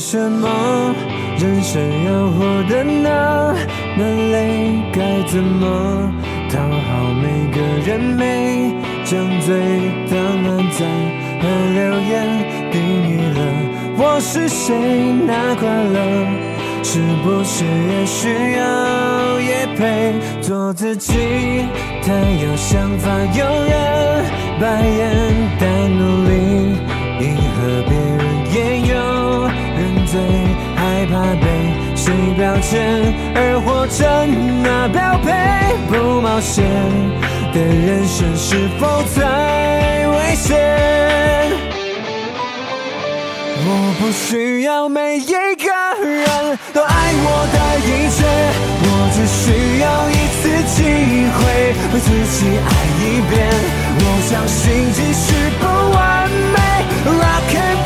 [0.00, 0.48] 什么
[1.38, 2.40] 人生要活
[2.70, 3.54] 得那
[3.98, 4.80] 么累？
[4.90, 6.10] 该怎么
[6.50, 8.00] 讨好每个人？
[8.00, 9.54] 每张嘴
[10.08, 10.88] 的满赞
[11.42, 12.26] 和留言，
[12.72, 13.40] 定义了
[13.98, 14.74] 我是谁？
[15.26, 15.98] 那快乐
[16.82, 20.14] 是不是也需要也配？
[20.40, 21.12] 做自己，
[22.02, 24.24] 太有想法，有人
[24.58, 25.00] 白眼，
[25.60, 26.32] 但努力
[27.20, 28.18] 迎合别人
[28.54, 28.56] 也
[28.94, 29.19] 有。
[30.10, 30.18] 最
[30.74, 31.46] 害怕被
[31.94, 35.30] 谁标签，而活成那标配，
[35.86, 36.64] 不冒险
[37.54, 40.58] 的人生是否太危险？
[43.62, 45.70] 我不需要每一个
[46.02, 48.18] 人都爱我的一切，
[48.82, 50.42] 我只需要一次
[50.74, 50.82] 机
[51.36, 51.38] 会
[51.92, 53.32] 为自己爱一遍。
[54.00, 55.24] 我相信即使
[55.60, 55.62] 不
[55.94, 56.58] 完美
[57.06, 57.79] ，I can be a star。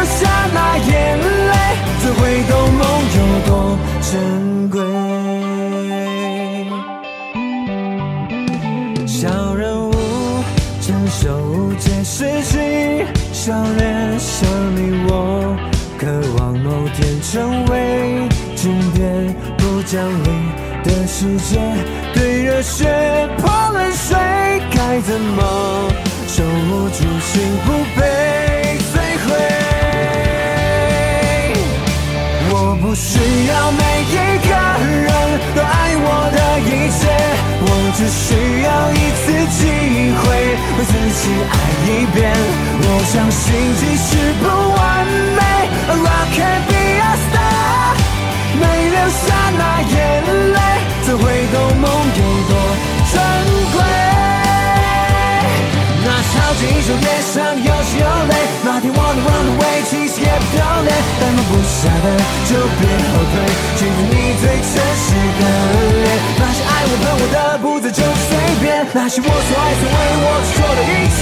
[0.00, 1.54] 流下那眼泪，
[2.00, 2.82] 怎会懂梦
[3.16, 3.52] 有多
[4.00, 4.10] 珍
[4.70, 4.80] 贵？
[9.06, 9.92] 小人物
[10.80, 15.54] 承受无解事情，笑脸像你我，
[15.98, 16.06] 渴
[16.38, 18.26] 望某天成为
[18.56, 19.36] 经典。
[19.58, 20.30] 不讲理
[20.82, 21.60] 的世界，
[22.14, 24.16] 对热血泼冷水，
[24.70, 25.90] 该怎么
[26.26, 28.39] 守护住心不被？
[38.00, 39.60] 只需要一次机
[40.16, 40.24] 会
[40.78, 41.22] 为自己
[41.52, 41.52] 爱
[41.84, 42.18] 一遍。
[42.80, 43.44] 我相信
[43.76, 44.08] 即使
[44.40, 44.80] 不完
[45.36, 45.38] 美
[46.00, 48.00] ，Rock and be a star，
[48.58, 49.20] 没流下
[49.52, 49.94] 那眼
[50.54, 50.58] 泪，
[51.04, 51.22] 怎会
[51.52, 51.84] 懂梦
[52.16, 52.20] 有
[56.60, 58.34] 超级英雄脸上有血有泪，
[58.64, 60.92] 哪天我能 run away，其实也不丢脸。
[61.18, 62.06] 但放不下的
[62.44, 63.34] 就别后退，
[63.76, 65.08] 记住你最真实
[65.40, 65.42] 的
[66.04, 66.06] 脸。
[66.36, 71.20] 那些爱我恨我的不再就随便，那些我所爱所为我所做的一切，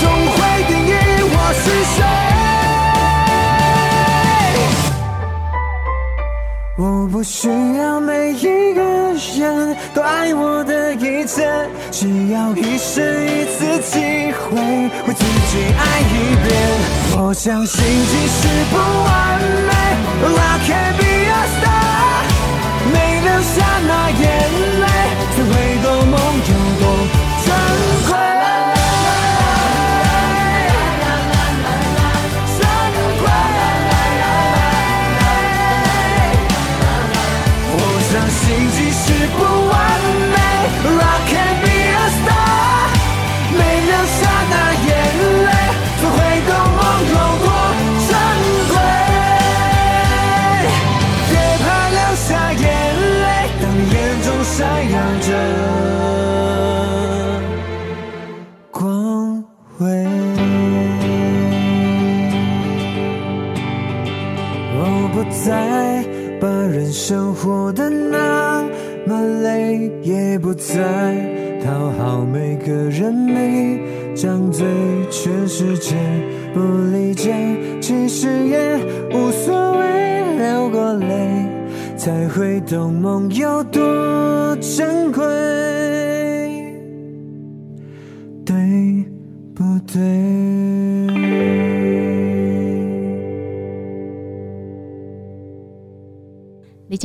[0.00, 0.94] 总会定义
[1.28, 2.25] 我是谁。
[7.16, 8.82] 不需要每一个
[9.38, 11.48] 人都爱我的一切，
[11.90, 15.80] 只要一生一次机会为自己爱
[16.12, 16.52] 一遍。
[17.16, 19.72] 我相信即使不完美
[20.28, 22.20] ，I can be a star，
[22.92, 22.94] 没
[23.24, 24.22] 留下那眼
[24.82, 24.84] 泪，
[25.32, 25.50] 才会
[25.82, 26.52] 懂梦有
[26.82, 26.84] 多
[27.46, 27.48] 真。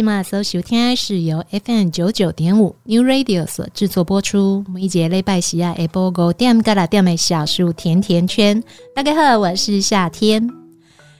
[0.01, 4.65] 今晚所收听是由 FM 九九点五 New Radio 所制作播出。
[4.67, 8.63] 每一节礼拜四啊，下晡五点到六点的小树甜甜圈。
[8.95, 10.49] 大家好，我是夏天。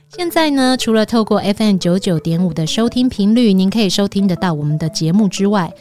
[0.09, 5.71] 现在呢，除了透过 FM 九九点五的收听频率，您可以收听得到我们的节目之外，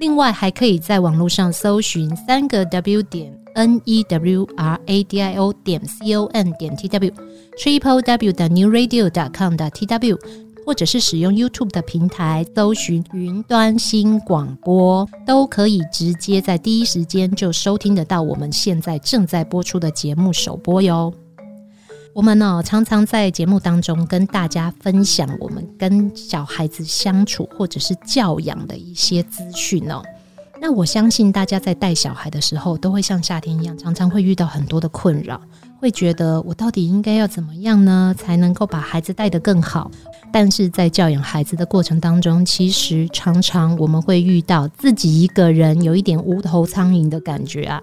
[0.00, 6.52] 另外还可以在网络上搜寻三个 W 点 N E W R A D I O 点 C O N
[6.54, 7.12] 点 T W
[7.56, 10.18] Triple W 的 New Radio dot com 的 T W。
[10.70, 21.12] 或者是使用 YouTube 的平台搜寻云端新广播，都可以直接在第一时间就收听得到我们现在正在播出的节目首播哟。
[22.14, 30.00] 我们呢，常常在节目当中跟大家分享我们跟小孩子相处或者是教养的一些资讯哦。
[30.60, 35.40] 那我相信大家在带小孩的时候，都会像夏天一样，常常会遇到很多的困扰，
[35.80, 39.90] 会觉得我到底应该要怎么样呢，才能够把孩子带得更好？
[40.30, 47.82] 但是在教养孩子的过程当中，其实常常我们会遇到自己一个人有一点无头苍蝇的感觉啊。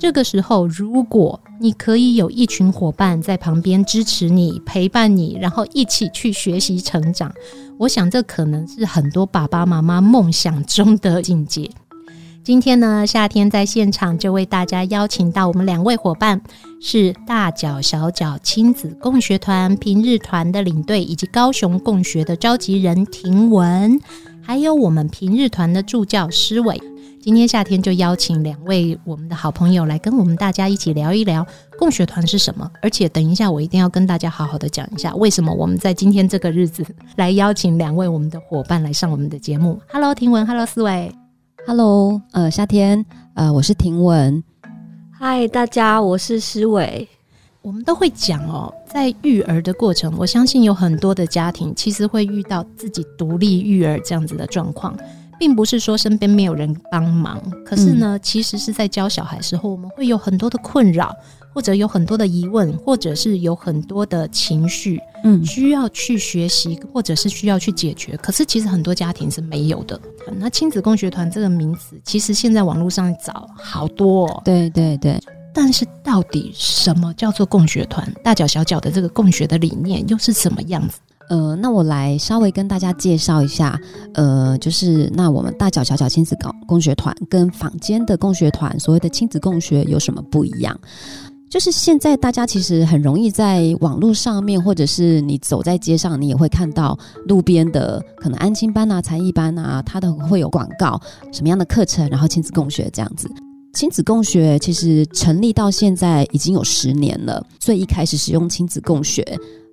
[0.00, 7.32] 这个时候，如果你可以有一群伙伴在旁边支持你、陪伴你，然后一起去学习成长，
[7.78, 11.70] 我想这可能是很多爸爸妈妈梦想中的境界。
[12.48, 16.40] 今天呢，夏天在现场就为大家邀请到我们两位伙伴，
[16.80, 24.00] 是大脚小脚亲子共学团平日团的领队，以及高雄共学的召集人婷雯，
[24.40, 26.80] 还有我们平日团的助教诗玮。
[27.20, 31.46] 今天夏天就邀请两位我们的好朋友来跟我们大家一起聊一聊
[31.78, 36.82] 共学团是什么，而且等一下我一定要跟大家好好的讲一下，为什么我们在今天这个日子
[37.16, 39.78] 来邀请两位我们的伙伴来上我们的节目。
[39.92, 41.27] Hello，婷雯，Hello，诗玮。
[41.68, 43.04] Hello，呃，夏天，
[43.34, 44.42] 呃，我是婷雯。
[45.12, 47.06] 嗨，大家，我是诗伟。
[47.60, 54.96] 我们都会讲哦，在育儿的过程，我相信有很多的家庭其实会遇到自己独立育儿这样子的状况。
[55.38, 61.14] 并不是说身边没有人帮忙，可是呢，嗯、其实是在教小孩时候，我们会有很多的困扰，
[61.52, 68.16] 或者有很多的疑问，或者是有很多的情绪，嗯，需要去学习，或者是需要去解决。
[68.18, 70.00] 可是其实很多家庭是没有的。
[70.36, 74.42] 那亲子共学团这个名词，其实现在网络上找好多哦。
[74.44, 75.20] 对对对。
[75.52, 78.08] 但是到底什么叫做共学团？
[78.22, 80.98] 大脚小脚的这个共学的理念又是什么样子？
[81.30, 83.78] 呃，那我来稍微跟大家介绍一下，
[84.14, 90.78] 呃，就是那我们大脚小脚亲子共共学团跟坊间的共学团，所谓的亲子共学有什么不一样？
[91.48, 101.00] 就是现在大家其实很容易在网络上面，或者是你走在街上，你也会看到路边的可能安亲班啊、才艺班啊，它都会有广告，
[101.32, 103.30] 什么样的课程，然后亲子共学这样子。
[103.72, 109.24] 亲子共学其实成立到现在已经有十年了，所以一开始使用亲子共学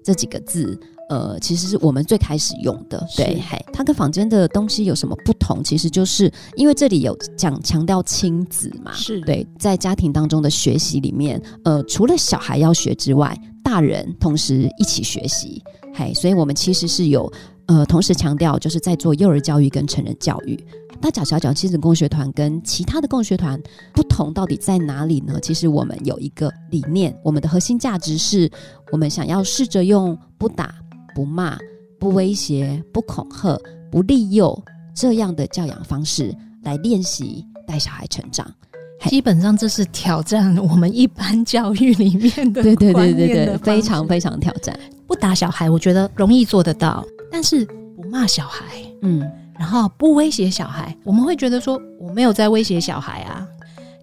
[0.03, 0.79] 这几个字。
[1.09, 5.63] 呃，其实是我们最开始用的，对，嘿，它跟坊间的东西有什么不同？
[5.63, 15.61] 其实就是因为这里有讲强调亲子嘛，是对，在家庭当中的学习里面，呃，除了小孩要学之外，大人同时一起学习，
[15.93, 17.31] 嘿，所以我们其实是有
[17.67, 20.59] 呃，同时强调就是在做幼儿教育跟成人教育。
[21.01, 23.61] 那小小讲亲子共学团跟其他的共学团
[23.93, 25.37] 不同到底在哪里呢？
[25.41, 28.49] 其实我们有一个理念，我们的核心价值是
[28.91, 30.73] 我们想要试着用不打。
[31.15, 31.57] 不骂、
[31.97, 33.57] 不威胁、不恐吓、
[33.89, 34.61] 不利诱
[34.93, 38.45] 这样的教养方式来练习带小孩成长，
[39.05, 44.77] 基本上这是挑战我们一般教育里面的， 对对对对对，非常非常挑战。
[45.07, 47.63] 不打小孩，我觉得容易做得到，但是
[47.95, 48.65] 不骂小孩，
[49.01, 49.21] 嗯，
[49.57, 53.47] 然后不威胁小孩，我们会觉得说我没有在威胁小孩啊。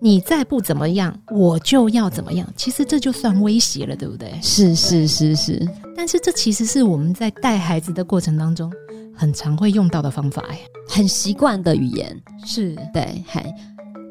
[0.05, 2.45] 你再不怎么样，我就要怎么样。
[2.57, 4.37] 其实这就算威胁了，对不对？
[4.43, 5.65] 是是是是。
[5.95, 8.69] 但是这其实是我们在带孩子的过程当中
[9.15, 10.59] 很常会用到的方法，哎
[10.89, 12.21] 很习惯的语言。
[12.45, 13.55] 是对，还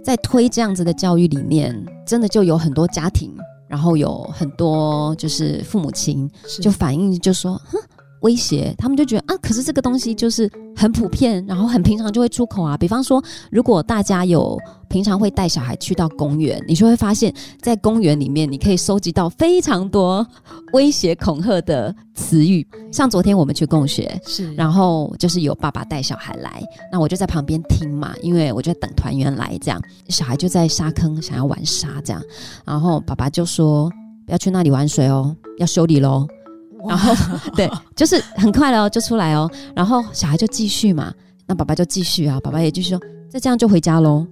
[0.02, 1.76] 在推这样子的教育理念，
[2.08, 3.36] 真的就有很多家庭，
[3.68, 6.32] 然后有很多就是父母亲
[6.62, 7.78] 就反映，就说，哼。
[8.22, 12.76] 威胁，他们就觉得啊，可是这个东西就是很普遍，然后很平常就会出口啊。
[12.78, 20.26] 比方说，如果大家有平常会带小孩去到公园，你就会发现，在公园里面，你可以收集到非常多
[20.74, 22.66] 威胁恐吓的词语。
[22.92, 26.62] 像昨天我们去共学，是，然后就是有爸爸带小孩来，
[26.92, 32.22] 那我就在旁边听嘛，因为我就在等团员来，这样小孩就在沙坑想要玩沙，这样，
[32.66, 33.90] 然后爸爸就说
[34.26, 36.28] 不要去那里玩水哦，要修理喽。
[36.88, 37.14] 然后，
[37.56, 39.50] 对，就是很快了就出来哦。
[39.76, 41.14] 然后小孩就继续嘛，
[41.46, 44.26] 那爸爸就继续啊，爸爸也继续说，再这样就回家喽。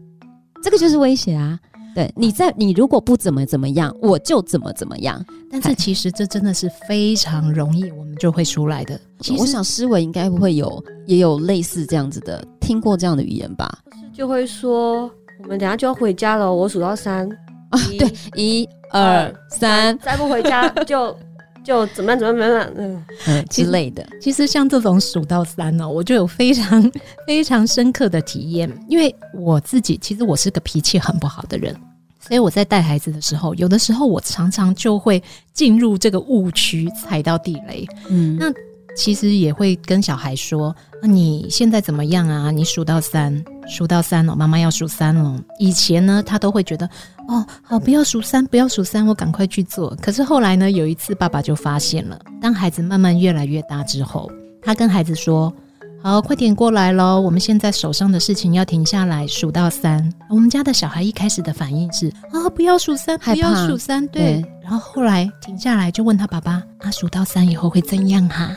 [0.62, 1.58] 这个就是威胁啊。
[1.96, 5.26] 对，你在你如果不怎么怎么样，我就怎么怎么样。
[5.52, 9.00] 但是其实这真的是非常容易，我们就会出来的。
[9.22, 13.80] 其实我想诗玮应该不会有，也有类似这样子的，听过这样的语言吧？
[14.14, 15.10] 就会说，
[15.42, 17.28] 我们等下就要回家了，我数到三
[17.72, 21.18] 啊，对，一二三，再不回家就。
[21.64, 24.08] 就怎么样怎么样怎么样，嗯嗯之类的。
[24.22, 26.92] 其实像这种数到三呢，我就有非常
[27.28, 28.70] 非常深刻的体验。
[28.88, 31.76] 因为我自己其实我是个脾气很不好的人，
[32.20, 35.22] 所以我在带孩子的时候，有的时候我常常就会
[35.54, 37.88] 进入这个误区，踩到地雷。
[38.10, 38.52] 嗯，那
[39.00, 42.52] 其实也会跟小孩说：“那，你现在怎么样啊？
[42.52, 46.86] 你数到三，数到三了，妈妈要数三了。”以前呢，他都会觉得
[47.30, 54.30] ：“哦，好，不要数三，不要数三，我赶快去做。”可是后来呢，有一次爸爸就发现了，当孩子慢慢越来越大之后，
[54.62, 55.54] 他跟孩子说。
[56.02, 57.20] 好，快点过来喽！
[57.20, 60.10] 我们现在手上的事情要停下来，数到三。
[60.30, 64.42] 我们家的小孩一开始的反应是啊，不要数三，不要数三，对。
[64.42, 68.50] 对，然后后来停下来就问他爸爸：啊，数到三以后会怎样哈？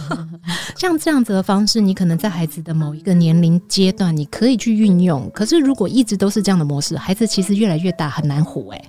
[0.74, 5.30] 像这样子的方式，你可能在孩子的某一个年龄阶段，你可以去运用。
[5.34, 8.82] 可是如果一直都是这样的模式，孩子其实越来越大，很难唬哎。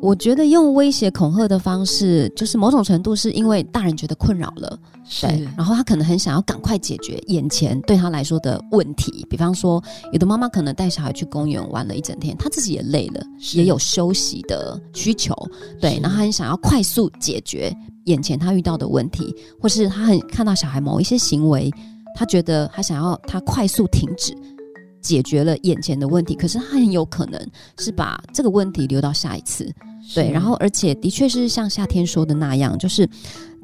[0.00, 9.26] 我觉得用威胁恐吓的方式，就是某种程度是因为大人觉得困扰了，是对，然后他可能很想要赶快解决眼前对他来说的问题。
[9.28, 13.20] 比方说，有的妈妈可能带小孩去公园玩了一整天，她自己也累了，
[13.54, 15.34] 也有休息的需求，
[15.80, 17.74] 对，然后他很想要快速解决
[18.04, 21.68] 眼前他遇到的问题，或是他很看到小孩某一些行为，
[22.14, 24.32] 他觉得他想要他快速停止。
[25.00, 27.40] 解决了眼前的问题，可是他很有可能
[27.78, 29.70] 是把这个问题留到下一次。
[30.14, 33.08] 对，然后而且的确是像夏天说的那样，就是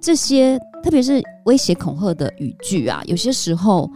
[0.00, 3.90] 这些特别是威胁恐吓的语句啊，有些时候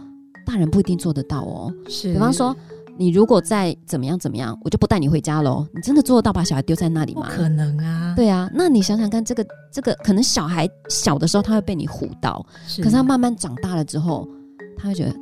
[0.45, 1.71] 大人不一定做得到哦。
[1.87, 2.55] 是，比方说
[2.97, 5.65] 你如果再怎么样怎么样，我就不带你回家喽。
[5.75, 7.29] 你真的做得到把小孩丢在那里吗？
[7.29, 8.13] 不可能啊。
[8.15, 12.43] 对啊，那你想想看，这个这个可能小孩小的时候他会被你唬到，
[12.77, 14.27] 可是他慢慢长大了之后，
[14.75, 15.15] 他会觉得，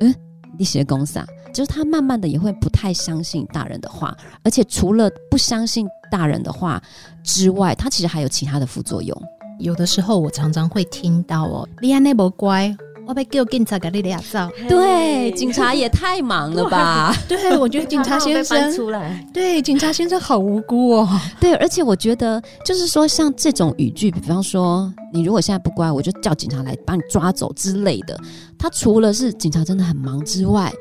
[0.00, 0.14] 嗯，
[0.58, 1.26] 你写公司啊。
[1.52, 6.82] 就是他慢慢的也会不太相信大人的话，而且除了不相信大人的话
[7.22, 9.22] 之外，他其实还有其他的副作用。
[9.58, 12.74] 有的时候我常常会听到哦，你安那么乖，
[13.06, 14.50] 我被叫警察给你俩照。
[14.66, 17.14] 对，警察也太忙了吧？
[17.28, 21.20] 对，我觉得警察先生出来，对，警察先生好无辜哦。
[21.38, 28.18] 对，而且我觉得就是说，像这种语句，比方说，你如果现在不乖，我就叫警察来把你抓走之类的。
[28.58, 30.72] 他除了是警察真的很忙之外，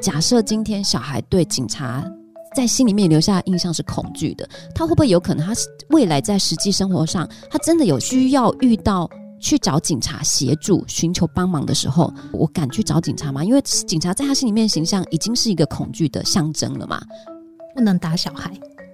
[0.00, 2.04] 假设今天小孩对警察
[2.54, 5.52] 在心里面留下的印象是恐惧的，他会不会有可能他
[5.90, 9.08] 未来在实际生活上，他真的有需要遇到
[9.40, 13.44] 去找警察协助、寻求帮忙的时候，我敢去找警察吗？
[13.44, 17.00] 因为警察在他心里面形象已经是一个恐惧的象征了嘛。
[17.74, 18.50] 不能打小孩，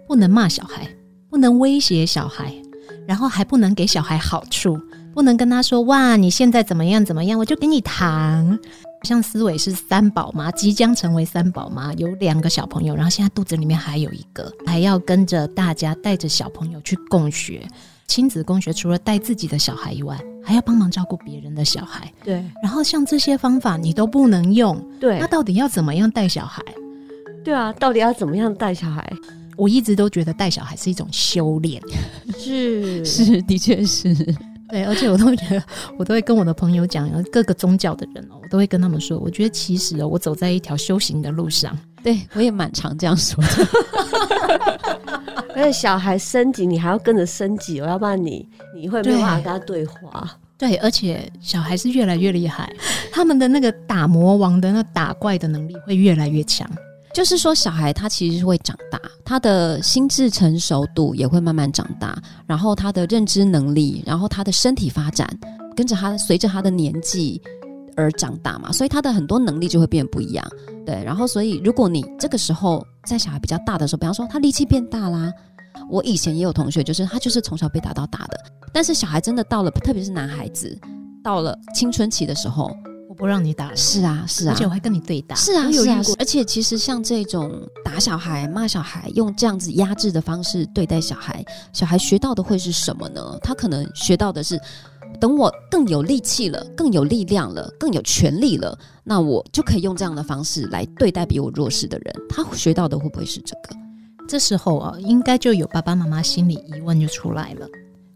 [0.08, 0.88] 不能骂小孩，
[1.30, 2.52] 不能威胁小孩，
[3.06, 4.76] 然后还不能给小孩好处，
[5.14, 8.58] 不能跟他说：“哇，你现在怎么样怎么样，我就给你糖。”
[9.02, 17.66] 像思维是三宝妈，即将成为三宝妈，有两个小朋友，然后现在肚子里面还有一个，还要跟着大家带着小朋友去共学。
[18.06, 22.12] 亲子共学除了带自己的小孩以外，还要帮忙照顾别人的小孩。
[22.22, 26.62] 对，然后像这些方法你都不能用，对，那到底要怎么样带小孩？
[27.42, 29.10] 对啊，到底要怎么样带小孩？
[29.56, 31.82] 我一直都觉得带小孩是一种修炼，
[32.38, 34.14] 是 是，的确是。
[34.72, 35.62] 对，而且我都觉得，
[35.98, 41.78] 我都会跟我的朋友讲，各个宗教的人哦，我都会跟他们说，我觉得其实哦，我走在一条修行的路上。
[42.02, 43.50] 对，我也蛮常这样说的。
[45.54, 50.26] 而且小孩升级，你还要跟着升级哦，要不然你你会没有办法跟他对话。
[50.56, 52.74] 对，而且小孩是越来越厉害，
[53.12, 56.66] 他们的那个打魔王的那打怪的能力会越来越强。
[57.14, 62.16] 就是说，小孩他其实是会长大，他的心智成熟度也会慢慢长大，
[62.46, 65.28] 然后他的认知能力，然后他的身体发展，
[65.76, 67.40] 跟着他随着他的年纪
[67.96, 70.44] 而长大嘛，所以他的很多能力就会变不一样。
[70.86, 75.30] 对，然后所以如果你这个时候在小孩比较大的时候，比方说他力气变大啦，
[75.90, 78.40] 我以前也有同学，就是他就是从小被打到大的，
[78.72, 80.76] 但是小孩真的到了，特别是男孩子
[81.22, 82.74] 到了青春期的时候。
[83.22, 87.52] 我不让你打了，是啊，是啊，而且我还跟你对打，是啊，是啊，而且其实像这种
[87.84, 93.38] 打小孩、骂小孩，用这样子压制的方式对待小孩，小孩学到的会是什么呢？
[93.40, 94.60] 他可能学到的是，
[95.20, 102.12] 等我更有力气了、更有力量了、更有权力了，那我就可以用这样的方式来对待比我弱势的人。
[102.28, 103.76] 他学到的会不会是这个？
[104.28, 107.68] 这时候啊，应该就有爸爸妈妈心里疑问就出来了。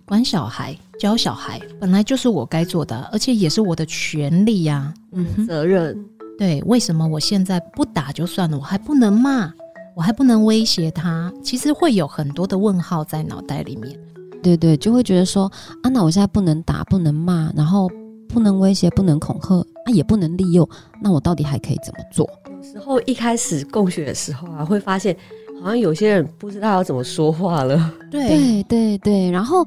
[0.07, 4.95] 管小孩、教小孩，本来就是我该做的，而且也是我的权利呀、啊。
[5.13, 5.99] 嗯，责任。
[6.39, 9.53] 对，为什么我现在不打就算了，我还不能骂，
[9.97, 11.33] 我还不能威胁他？
[11.43, 13.99] 其实会有很多的问号在脑袋里面。
[14.43, 15.51] 对对，就会觉得说，
[15.83, 17.91] 啊，那我现在不能打，不能骂，然后
[18.29, 20.69] 不能威胁，不能恐吓，啊，也不能利诱，
[21.03, 22.31] 那我到底还可以怎么做？
[22.57, 25.17] 有时候一开始共学的时候啊，会发现
[25.61, 27.93] 好像有些人不知道要怎么说话了。
[28.09, 29.67] 对对对对，然后。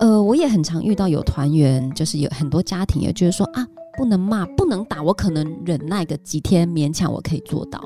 [0.00, 3.66] 呃，我也很常遇到有团员，就是有很多家庭也觉得说啊，
[3.98, 7.78] 不能骂，不能打，我可能忍耐个几天，勉强我可以做到。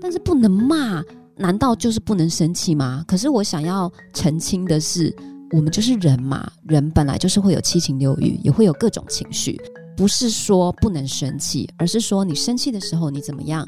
[0.00, 1.02] 但是不能骂，
[1.36, 3.04] 难道就是不能生气吗？
[3.08, 5.12] 可是我想要澄清的是，
[5.50, 9.60] 我们就是人嘛，人本来就是会有七情六欲，也会有各种情绪。
[9.96, 13.66] 不是说不能生气，而是说你生气的时候你怎么样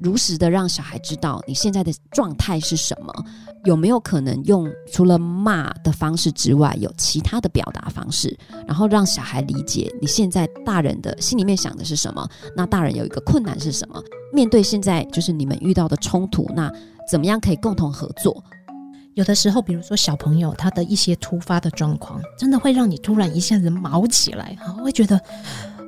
[0.00, 3.12] 如实的让小孩知道你现在的状态是什么？
[3.64, 8.34] 有没有可能用除了骂的方式之外，有其他的表达方式，
[8.66, 12.26] 然后让小孩理解你现在大人的心里面想的是什么？
[12.56, 14.02] 那大人有一个困难是什么？
[14.32, 16.72] 面对现在就是你们遇到的冲突，那
[17.06, 18.42] 怎么样可以共同合作？
[19.14, 25.20] 有的时候，比如说小朋友他的一些突发的状况，真的会让你突然一下子毛起来，然后会觉得。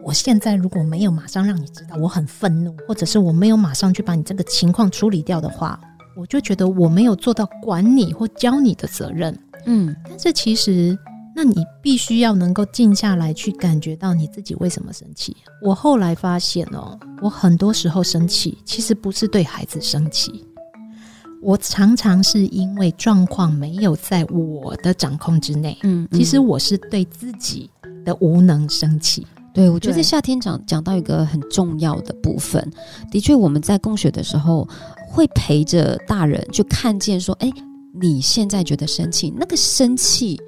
[0.04, 5.78] 我现在如果没有马上让你知道我很愤怒，或者是我没有马上去把你这个情况处理掉的话，
[6.16, 9.38] 我就觉得我没有做到管你或教你的责任。
[9.64, 10.98] 嗯，但是其实，
[11.36, 15.36] 那你必须要能够静下来去感觉到你自己为什么生气。
[15.62, 20.44] 我后来发现哦，我很多时候生气其实不是对孩子生气，
[21.40, 25.78] 我常常是因为状况没有在我的掌控之内。
[25.84, 27.70] 嗯，其实我是对自己
[28.04, 29.24] 的无能生气。
[29.54, 32.66] 对，我觉得夏天讲讲到一个很重要的部分，
[33.10, 34.66] 的确，我们在供血的时候
[35.06, 37.52] 会陪着大人去看见说，哎，
[37.92, 40.40] 你现在觉得生气，那个生气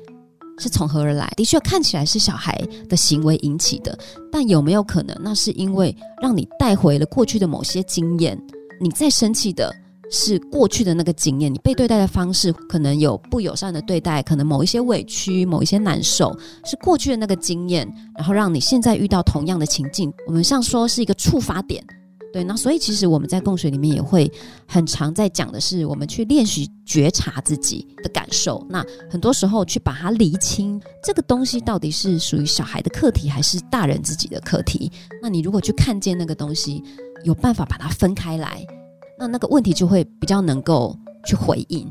[0.58, 1.30] 是从何而来？
[1.36, 2.58] 的确，看起来是小孩
[2.88, 3.98] 的行为引起的，
[4.32, 8.40] 但有没有可能，那是因为让你带回了过去的某些经验，
[8.80, 9.70] 你在生气的。
[10.14, 16.32] 是过去的那个经验，你被对待的方式可能有不友善的对待，可能某一些委屈、某一些难受，
[16.64, 21.84] 是过去的那个经验，然后让你现在遇到同样的情境，我们像说是一个触发点，
[22.32, 22.44] 对。
[22.44, 24.30] 那所以其实我们在供水里面也会
[24.68, 34.92] 很常在讲的是，我们去练习觉察自己的感受，那很多时候去把它厘清，这个东西到底是属于小孩的课题，还是大人自己的课题？
[35.20, 36.80] 那你如果去看见那个东西，
[37.24, 38.64] 有办法把它分开来。
[39.24, 41.90] 那那个问题就会比较能够去回应。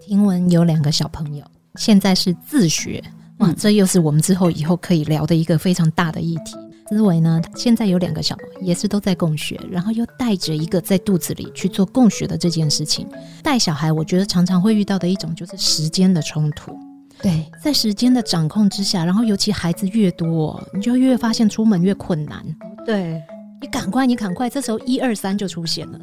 [0.00, 3.02] 听闻有两个小朋友现在是自学，
[3.38, 6.56] 哇，这又是我们之后以后可以聊的一个非常大的议题。
[6.88, 13.06] 思维呢，现在有两个小朋友也是都在共学，然后又带着一个在肚子里去做共学的这件事情。
[13.42, 16.74] 带小孩，我觉得常常会遇到的一种就是时间的冲突。
[17.20, 22.42] 对，在时间的掌控之下，然后尤其孩子越多，你就越发现出门越困难。
[22.86, 23.22] 对，
[23.60, 25.98] 你赶快，你赶快，这时候一二三就出现了。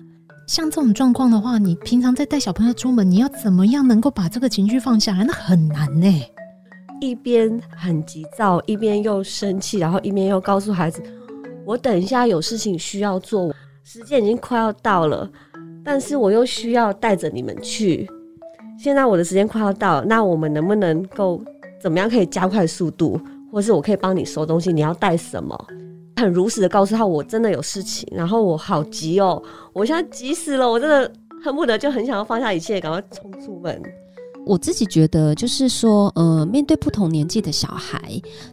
[0.49, 5.23] 像这种状况的话，你平常在带小朋友出门，你要怎么样能够把这个情绪放下来？
[5.23, 6.25] 那很难呢。
[6.99, 11.03] 一边很急躁，一边又生气，然后一边又告诉孩子
[11.67, 15.29] ：“我等一下有事情需要做，时间已经快要到了，
[15.85, 18.09] 但是我又需要带着你们去。
[18.75, 21.39] 现在我的时间快要到了，那我们能不能够
[21.79, 24.73] 怎么样可以加快速度，或是我可以帮你收东西？
[24.73, 25.55] 你要带什么？”
[26.19, 29.41] 很如实的告诉他，我真的有事情，然后我好急哦，
[29.73, 31.11] 我现在急死了，我真的
[31.43, 33.81] 恨不得就很想要放下一切，赶快冲出门。
[34.45, 37.99] 我自己觉得，就是说，呃，面对不同年纪的小孩，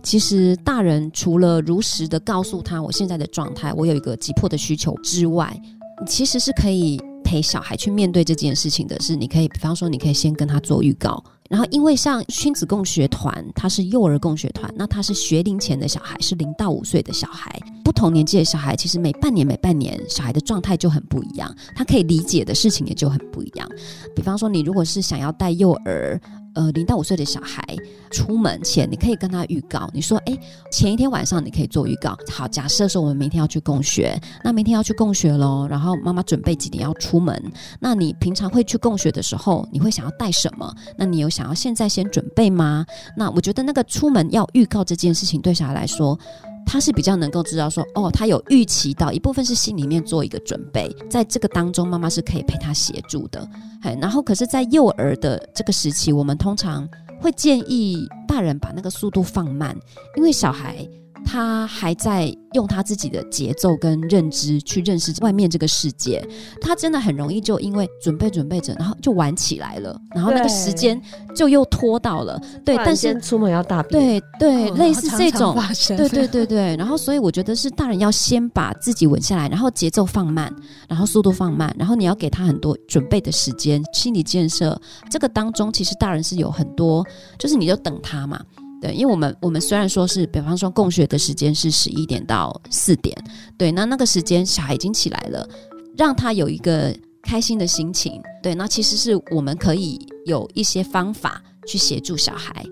[0.03, 5.59] 其实大人除了如实的告诉他我现在的状态，我有一个急迫的需求之外，
[6.07, 9.01] 其实是可以陪小孩去面对这件事情的。
[9.01, 11.23] 是，你可以，比方说，你可以先跟他做预告。
[11.49, 23.69] 然后，因为像亲子共学团，它是幼儿共学团，那它是学龄前的小孩，是零到五岁的小孩，不同年纪的小孩，其实每半年每半年，小孩的状态就很不一样，他可以理解的事情也就很不一样。
[24.15, 26.21] 比方说，你如果是想要带幼儿。
[26.57, 27.63] 呃，零到五岁的小孩
[28.11, 30.37] 出门前，你可以跟他预告，你说，诶，
[30.73, 32.17] 前一天晚上你可以做预告。
[32.33, 37.41] 好，假设说我们明天要去供学，那明天要去供学喽，然后妈妈准备几点要出门？
[37.79, 40.75] 那你平常会去供学的时候，你会想要带什么？
[40.97, 42.87] 那你有想要现在先准备吗？
[43.17, 46.19] 那我觉得那个出门要预告这件事情，对小孩来说。
[46.67, 53.49] 他是比较能够知道说，哦，他有预期到一部分是心里面做一个准备，在这个当中，妈妈是可以陪他协助的。
[53.81, 56.87] 嘿，然后可是，在幼儿的这个时期，我们通常
[57.21, 59.75] 会建议大人把那个速度放慢，
[60.17, 60.87] 因为小孩。
[61.27, 66.27] 他还在用他自己的节奏跟认知去认识外面这个世界，
[66.61, 70.99] 他真的很容易就因为准备准备着，然后就玩起来了，然后那个时间
[71.35, 72.41] 就又拖到了。
[72.65, 74.01] 对，但是出门要大便。
[74.01, 76.77] 对对，哦、类似这种常常，对对对对。
[76.77, 80.55] 然后所以我觉得是大人要先把自己稳下来，然后节奏放慢，
[80.89, 84.81] 然后速度放慢，然后你要给他很多准备的时间、心理建设。
[85.11, 87.05] 这个当中其实大人是有很多，
[87.39, 88.41] 就是你就等他嘛。
[88.87, 93.17] 对，因为我们我们虽然说是，比方说共学的时间是十一点到四点，
[93.59, 95.49] 对，那那个时间小孩已经起来了，
[95.97, 102.65] 让他有一个开心的心情，对，那其实是我们可以有一些方法去协助小孩。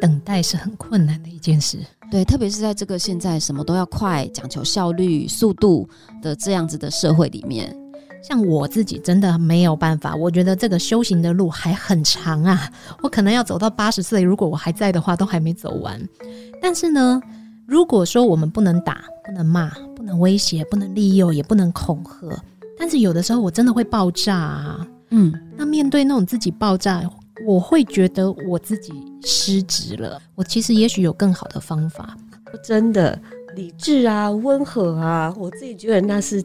[0.00, 1.78] 等待是很困难的一件事，
[2.10, 5.88] 对，特别是在这个现在什么都要快、讲求效率、速度
[6.22, 7.76] 的这样子的社会里面。
[8.22, 12.70] 像我自己真的没有办法，我觉得这个修行的路还很长啊，
[13.02, 16.00] 我可能要走到八十岁，如果我还在的话，都还没走完。
[16.60, 17.20] 但是呢，
[17.66, 22.42] 如果说我们不能打、不能骂、不能威胁、不能利诱，也不能恐吓，
[22.78, 24.86] 但是有的时候我真的会爆炸啊。
[25.10, 27.02] 嗯，那面对那种自己爆炸，
[27.46, 30.20] 我会觉得我自己失职了。
[30.34, 32.16] 我其实也许有更好的方法。
[32.62, 33.18] 真的
[33.56, 36.42] 理智啊，温和啊，我自己觉得那是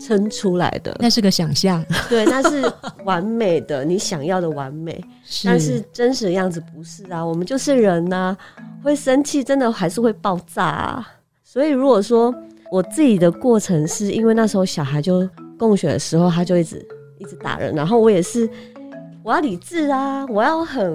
[0.00, 1.84] 撑出来的，那是个想象。
[2.08, 2.72] 对，那是
[3.04, 5.02] 完美的，你想要的完美。
[5.24, 8.38] 是，但是真实的样子不是啊，我们就是人呐、啊，
[8.82, 11.08] 会生气，真的还是会爆炸啊。
[11.42, 12.34] 所以如果说
[12.70, 16.86] 我自己的过程是因为那时候小孩就供血的时候，他就一直
[17.18, 18.48] 一直打人，然后我也是，
[19.22, 20.92] 我要理智啊，我要很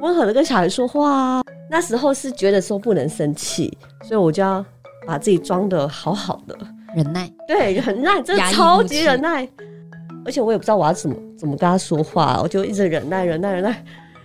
[0.00, 1.42] 温和的跟小孩说话啊。
[1.68, 4.64] 那时候是觉得说不能生气，所以我就要
[5.04, 6.56] 把自己装的好好的，
[6.96, 7.30] 忍耐。
[7.46, 9.46] 对，忍耐，真的超级忍耐。
[10.24, 13.70] 而且我也不知道我要怎么怎么跟他说话，我就一直忍耐，忍耐，忍耐，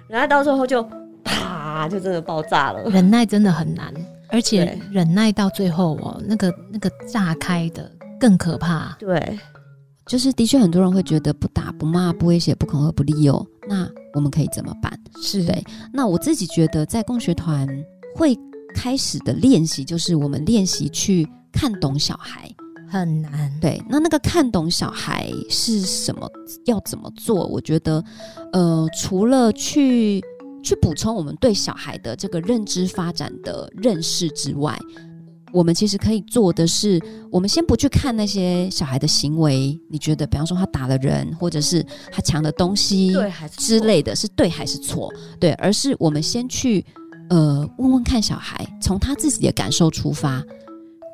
[0.08, 0.82] 忍耐到最后就
[1.22, 2.90] 啪，就真的爆炸了。
[2.90, 3.94] 忍耐真的很难，
[4.30, 8.96] 而且忍耐到最后哦，那个那个炸开的更可怕。
[8.98, 9.38] 对，
[10.08, 14.92] 就是的确很多人会觉得不打不骂不威胁不恐吓不利诱，那我们可以怎么办？
[15.22, 15.62] 是对。
[15.94, 17.68] 那我自己觉得在共学团
[18.16, 18.36] 会
[18.74, 22.50] 开始的练习，就是我们练习去看懂小孩。
[22.92, 23.82] 很难，对。
[23.88, 26.30] 那那个看懂小孩是什么，
[26.66, 27.48] 要怎么做？
[27.48, 28.04] 我觉得，
[28.52, 30.22] 呃，除了去
[30.62, 34.78] 去补充我们对小孩的这个认知发展的认识之外，
[35.54, 37.02] 我们其实可以做的是，
[37.32, 39.80] 我们先不去看那些小孩的行为。
[39.90, 45.10] 你觉得，比方说他打了人，或者是他抢的东西，对，还是之类的，是对还是错？
[45.40, 46.86] 对，而是我们先去
[47.30, 50.44] 呃问问看小孩，从他自己的感受出发。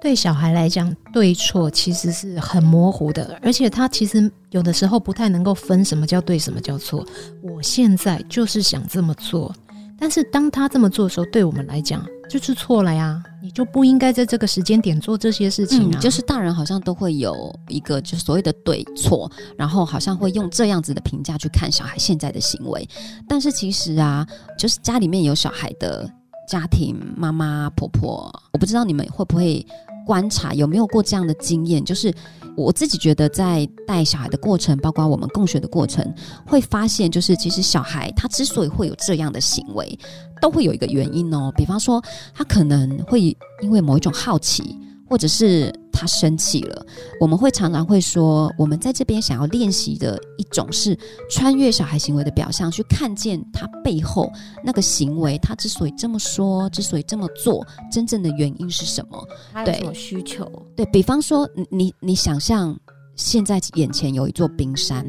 [0.02, 7.06] 对小孩来讲，对错其实是很模糊的，而且他其实有的时候不太能够分什么叫对，什么叫错。
[7.42, 9.54] 我现在就是想这么做，
[10.00, 13.24] 但是当他这么做的时候，对我们来讲就是错了呀。
[13.40, 15.92] 你就不应该在这个时间点做这些事情啊。
[15.94, 17.34] 嗯，就是大人好像都会有
[17.70, 22.86] 一个就所谓的对错，然后好像会用这样子的评价去看小孩现在的行为。
[23.28, 26.10] 但是其实啊，就是家里面有小孩的
[26.48, 29.66] 家庭，妈妈、婆婆，我不知道你们会不会。
[30.06, 31.84] 观察有没有过这样的经验？
[31.84, 32.16] 就是
[32.56, 36.02] 我自己觉得，在带小孩的过程，包括我们共学的过程，
[36.46, 40.00] 会发现，就是其实小孩他之所以会有这样的行为，
[40.42, 41.52] 都会有一个原因哦。
[41.58, 42.02] 比方说，
[42.34, 43.20] 他可能会
[43.62, 44.78] 因为某一种好奇。
[45.10, 46.86] 或者是他生气了，
[47.20, 50.98] 我们会常常会说，我们在这边想要练习的一种是
[51.30, 54.32] 穿越小孩行为的表象，去看见他背后
[54.64, 59.28] 那个行为，他之所以这么说，之所以这么做，真正的原因是什么？
[59.54, 60.46] 他有什么需求？
[60.76, 62.78] 对，对，比方说，你你想象
[63.16, 65.04] 现在眼前有一座冰山，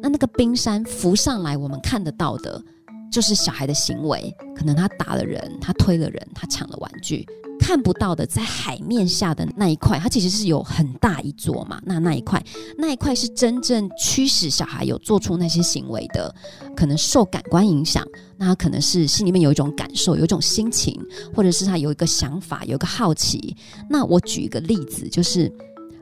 [0.00, 2.62] 那那个冰山浮上来，我们看得到的
[3.10, 7.26] 就是小孩的行为，可能他打了人，他推了人，他抢了玩具。
[7.60, 11.80] 看不到的，在海面下的那一块，它其实是有很大一座嘛。
[11.84, 12.42] 那那一块，
[12.78, 16.32] 那一块是真正驱使小孩有做出那些行为的，
[16.76, 18.06] 可能受感官影响。
[18.36, 20.98] 那他可能是心里面有一种感受，有一种心情，
[21.34, 23.54] 或者是他有一个想法，有一个好奇。
[23.90, 25.52] 那我举一个例子，就是，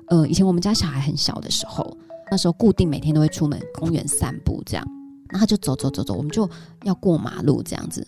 [0.08, 1.96] 呃，以前我们家小孩很小的时候，
[2.30, 4.86] 那时候固定每天都会出门公园散步，这样，
[5.30, 6.48] 那他就走走走走，我们就
[6.84, 8.06] 要过马路这样子。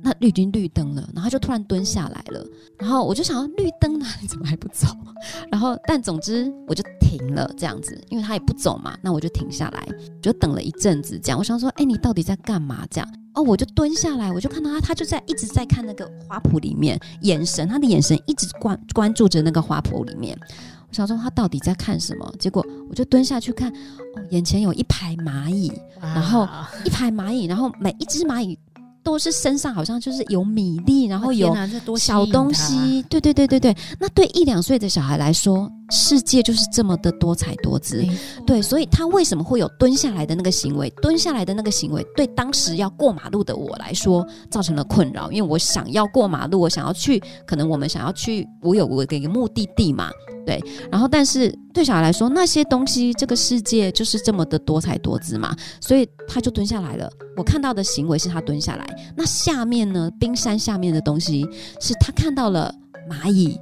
[0.00, 2.46] 那绿灯绿灯了，然后就突然蹲下来了，
[2.78, 4.86] 然后我就想要绿灯呢，你怎么还不走？
[5.50, 9.88] 然后但总之我就停了这样子，因为他也不走嘛，那我就停下来，
[10.22, 11.38] 就等了一阵子这样。
[11.38, 12.86] 我想说，哎，你到底在干嘛？
[12.88, 20.38] 这样哦，我就蹲下来，我就看到他，他就在一直在看那个花圃里面，眼神他的眼神一直关关注着那个花圃里面。
[20.88, 22.32] 我想说他到底在看什么？
[22.38, 26.48] 结果我就蹲下去看，哦，眼前有一排蚂蚁，然后
[26.84, 28.58] 一排蚂蚁，然后每一只蚂蚁。
[29.00, 31.54] 都是身上好像就是有米粒，然后有
[31.96, 33.74] 小东西，对对对对对。
[33.98, 38.04] 那对一两岁的小孩来说，世界就是这么的多彩多姿，
[38.46, 40.90] 对，所以他为什么会有蹲下来的那个行为？
[41.00, 50.10] 蹲下来的那个行为，对当时要过马路的我来说造成了困扰，因为我想要过马路，我想要去，可能我们想要去，我有我的一个目的地嘛，
[50.44, 50.62] 对。
[50.90, 57.10] 然后，但是对小孩来说，那些东西，这个世界就是这么的多彩多姿嘛，所以他就蹲下来了。
[57.36, 60.10] 我看到的行为是他蹲下来，那下面呢？
[60.20, 61.48] 冰山下面的东西
[61.80, 62.74] 是他看到了
[63.08, 63.58] 蚂蚁，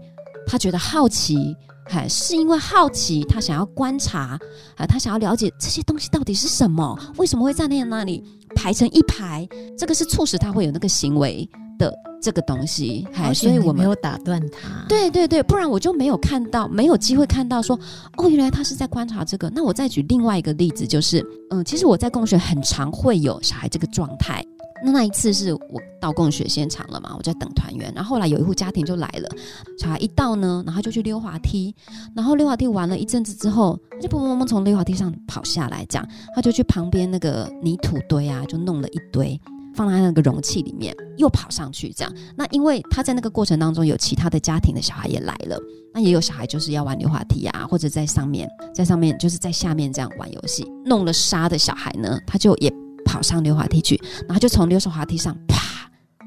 [0.47, 1.55] 他觉得好奇。
[1.89, 4.39] 还是因为好奇，他想要观察，
[4.77, 8.23] 啊，他想要了解这些东西到底是什么，为什么会在那那里
[8.55, 9.49] 排成一排？
[9.79, 13.07] 这个是促使他会有那个行为的这个东西。
[13.13, 14.85] 还所以我没有打断他。
[14.89, 17.79] 对对对，不然我就没有看到，没有机会看到说，
[18.17, 19.51] 哦，原来他是在观察这个。
[19.55, 24.45] 那我再举另外一个例子，就是，嗯，其实我在共学很常会有小孩这个状态。
[24.87, 29.29] 那那一次是我到供血现场了嘛，我在等团员，然后后来有一户家庭就来了，
[29.77, 31.75] 小孩一到呢，然后就去溜滑梯，
[32.15, 39.39] 然后溜滑梯玩了一阵子之后，他就砰砰砰从溜滑梯上跑下来，这样他就去旁边那个泥土堆啊，就弄了一堆。
[39.75, 42.11] 放在那个容器里面，又跑上去，这样。
[42.35, 45.61] 那因为他在那个过程当中有其他的家庭的小孩也来了，
[45.93, 50.67] 那也有小孩就是要玩溜滑梯啊，或者在上面，在上面就是在下面这样玩游戏。
[50.87, 52.73] 弄了沙的小孩呢，他就也
[53.07, 55.57] 跑上溜滑梯去，然后就从溜滑梯上啪。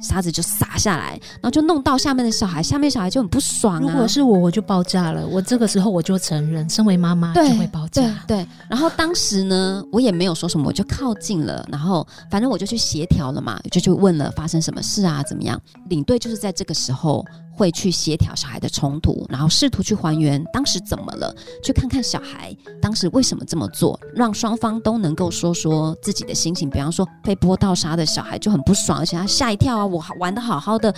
[0.02, 3.80] 沙子就洒下来，然后就弄到下面的小孩，下面小孩就很不爽啊。
[3.82, 5.28] 如果是我，我就爆炸了。
[5.28, 8.02] 我这个时候我就承认，身为妈妈就会爆炸。
[8.26, 15.62] 对，对，然后当时呢，我也没有说什么，我就靠近了，然后反正我就去协调了嘛，就去问了发生什么事啊，怎么样？
[15.90, 17.26] 领队就是在这个时候。
[17.60, 26.70] 会去协调小孩的冲突，然后试图去还原当时怎么了，去看看小孩当时为什么这么做，让双方都能够说说自己的心情。
[26.70, 30.90] 比方说被泼到沙的小孩就很不爽，而且他吓一跳啊，我玩得好好的，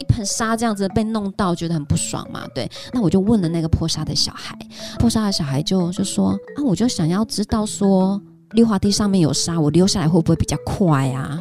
[0.00, 2.44] 一盆沙这样子被弄到，觉得很不爽嘛。
[2.52, 4.58] 对，那我就问了那个泼沙的小孩，
[4.98, 8.20] 泼沙的小孩就就说啊，我就想要知道说
[8.52, 11.38] 溜滑梯上面有沙，我溜下来会不会比较快啊？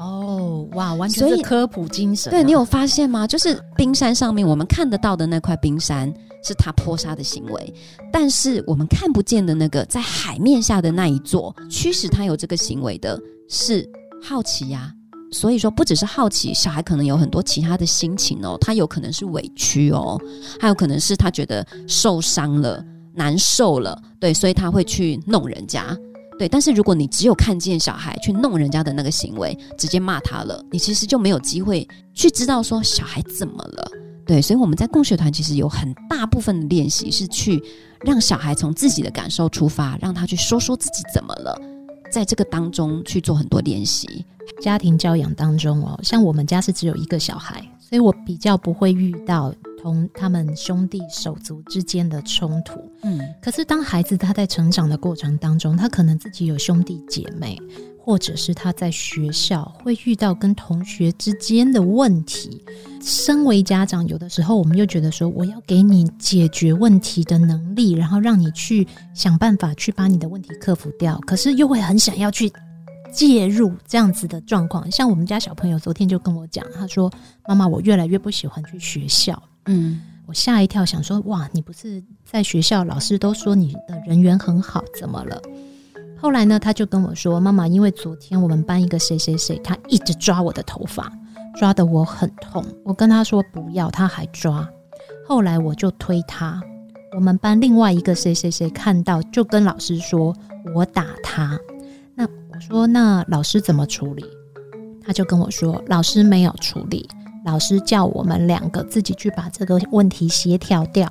[0.00, 2.34] 哦，哇，完全是科普精神啊。
[2.34, 3.26] 对，你有发现吗？
[3.26, 7.74] 就是冰山上面我们看得到的那块冰山是他泼沙的行为，
[8.10, 13.86] 但是我们看不见的那个在海面下的那一座，驱使他有这个行为的是
[14.22, 14.90] 好奇呀。
[15.32, 20.20] 所以说，不只是好奇，小孩可能有很多其他的心情哦，他有可能是委屈哦，
[20.58, 22.84] 还有可能是他觉得受伤了、
[23.14, 25.96] 难受了，对，所以他会去弄人家。
[26.40, 33.86] 对，但是如果你只有看见小孩去弄人家的那个行为，直接骂他了，你其实就没有机会去知道说小孩怎么了。
[34.24, 37.62] 对，所以我们在共学团其实有很大部分的练习是去
[38.00, 41.60] 让小孩从自己的感受出发，让他去说说自己怎么了，
[42.10, 44.24] 在这个当中去做很多练习。
[44.62, 49.52] 家庭教养当中哦，像我们家是只有一个小孩，所以我比较不会遇到。
[49.80, 57.58] 同他们兄弟手足之间的冲突，嗯，可是当孩子他在成长的过程当中，他可能自己有兄弟姐妹，
[57.98, 62.62] 或者是他在学校会遇到跟同学之间的问题。
[63.02, 72.52] 身为家长，有的时候我们又觉得说，我要给你解决问题的能力，然后让你去想办法去把你的问题克服掉，可是又会很想要去
[73.10, 74.90] 介入这样子的状况。
[74.90, 77.10] 像我们家小朋友昨天就跟我讲，他说
[77.48, 85.40] ：“妈妈，我越来越不喜欢去学校。”嗯，我吓一跳，想说哇，你不是在学校，老师都说你的人缘很好，怎么了？
[86.18, 91.10] 后来呢，他就跟我说，妈妈，因为昨天我们班一个谁谁谁，他一直抓我的头发，
[91.56, 92.64] 抓得我很痛。
[92.84, 94.68] 我跟他说不要，他还抓。
[95.26, 96.60] 后来我就推他。
[97.16, 100.36] 我们班另外一个谁谁谁看到，就跟老师说
[100.74, 101.58] 我打他。
[102.14, 104.24] 那我说那老师怎么处理？
[105.02, 107.08] 他就跟我说，老师没有处理。
[107.44, 111.08] 老师叫我们两个自己去把这个问题协调掉。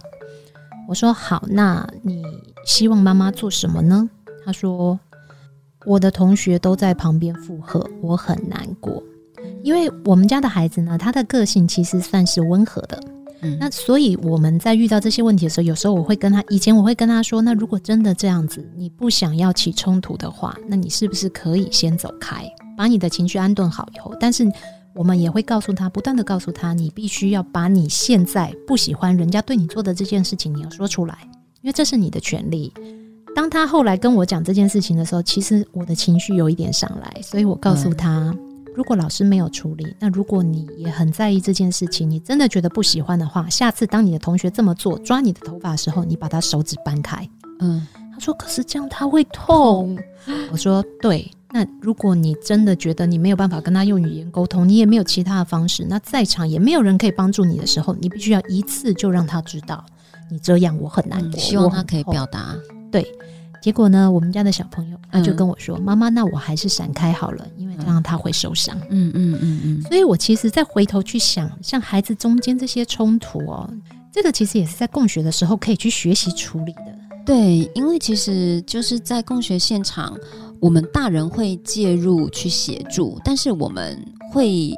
[0.87, 2.23] 我说好，那你
[2.65, 4.09] 希望妈妈做什么呢？
[4.45, 4.99] 他说
[5.85, 9.01] 我的同学都在旁边附和，我很难过。
[9.63, 12.99] 因为我们家的孩子呢，他的个性其实算是温和的。
[13.41, 22.43] 嗯，那所以我们在遇到这些问题的时候，有时候我会跟他，以前我会跟他说，那如果真的这样子，你不想要起冲突的话，那你是不是可以先走开，
[22.77, 24.49] 把你的情绪安顿好以后，但是。
[24.99, 31.17] 我们也会告诉他，不断的告诉他，你必须要把你现在不喜欢人家对你做的这件事情，你要说出来，
[31.61, 32.73] 因为这是你的权利。
[33.33, 38.35] 当他后来跟我讲这件事情的时候，其实我的情绪有一点上来，所以我告诉他，
[38.75, 47.25] 如果老师没有处理，那如果你也很在意这件事情，你真的觉得不喜欢的话，下次当你的同学这么做，抓你的头发的时候，你把他手指掰开。
[47.61, 49.97] 嗯，他说，可是这样他会痛。
[50.51, 51.31] 我说，对。
[51.51, 59.83] 那如果你真的觉得你没有办法跟他用语言沟通，你也没有其他的方式，那在场也没有人可以帮助你的时候，你必须要一次就让他知道，
[60.29, 61.39] 你这样我很难过。
[61.39, 62.55] 希望他可以表达。
[62.91, 63.03] 对，
[63.63, 69.81] 结果呢，我们家的小朋友他就跟我说：“妈妈，那我还是闪开好了，因为这样他会受伤。”嗯嗯嗯嗯。
[69.83, 73.67] 所以我其实再回头去想，像孩子中间这些冲突哦，
[74.11, 76.95] 这个其实也是在共学的时候可以去学习处理的。
[77.25, 80.15] 对，因为其实就是在共学现场。
[80.61, 83.97] 我们大人会介入去协助，但是我们
[84.31, 84.73] 会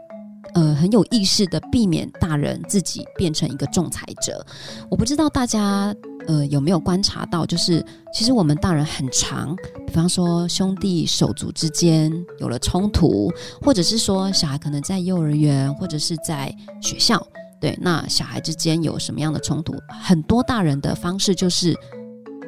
[0.54, 4.46] 呃很有意识的避免大人自己变成一个仲裁者。
[4.90, 5.96] 我不知道大家
[6.28, 9.56] 呃有没有观察到，就是其实我们大人很长，
[9.88, 17.26] 比方说兄弟手足之间有了冲突，或者是说小孩可能在幼儿园或者是在学校，
[17.60, 21.76] 对，那小孩之间有什么样的冲突，很多大人的方式就是，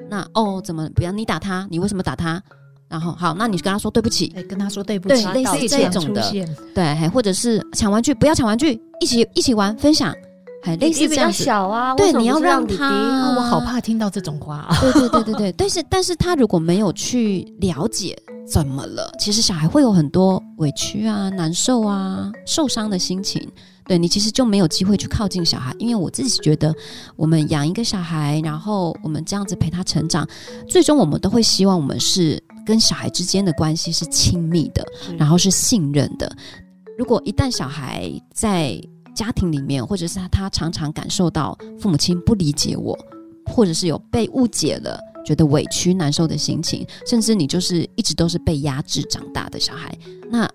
[0.09, 2.41] 那哦怎么，比方你打他，你为什么打他？
[2.93, 6.31] 然后好，那你跟他说对不起，对，跟他说对不对起，类似这种的，
[6.75, 10.13] 对，还或者是抢玩具，不要抢玩具，一起一起玩，分享。
[10.61, 14.57] 还类似这样子，小啊，对，你要让他，哦，我好怕听到这种话。
[14.69, 14.77] 啊。
[14.79, 18.15] 对对对对对，但是但是他如果没有去了解
[18.47, 23.45] 怎么了，其实小孩会有很多委屈啊、难受啊、受伤的心情。
[23.85, 26.73] 对，你其实就没有机会去靠近小孩，因为我自己觉得，
[27.15, 30.27] 我们养一个小孩，然后我们这样子陪他成长，
[30.67, 34.85] 最终我们都会希望我们是跟小孩之间的关系是亲密的，
[35.17, 36.33] 然后是信任的。
[36.97, 38.79] 如果一旦小孩在
[39.15, 42.97] 家庭里面，或者是他，他常常感受到父母亲不理解我，
[43.45, 49.93] 或者是有被误解了，觉得委屈难受的心情，甚至你就是一直都是被压制长大的小孩，
[50.29, 50.49] 那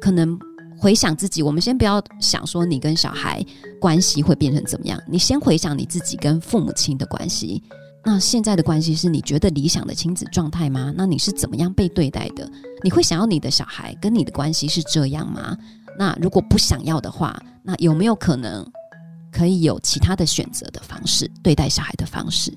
[0.00, 0.38] 可能
[0.78, 3.44] 回想自己，我们先不要想说你跟小孩
[3.80, 7.62] 关系会变成怎么样，你先回想你自己跟父母亲的关系，
[8.04, 10.92] 那现在的关系是你觉得理想的亲子状态吗？
[10.96, 12.48] 那你是怎么样被对待的？
[12.84, 15.56] 你会想要你的小孩跟你的关系是这样吗？
[15.98, 18.64] 那如果不想要的话，那有没有可能
[19.32, 22.52] 可以有其他的选择的方式对待小孩的方式？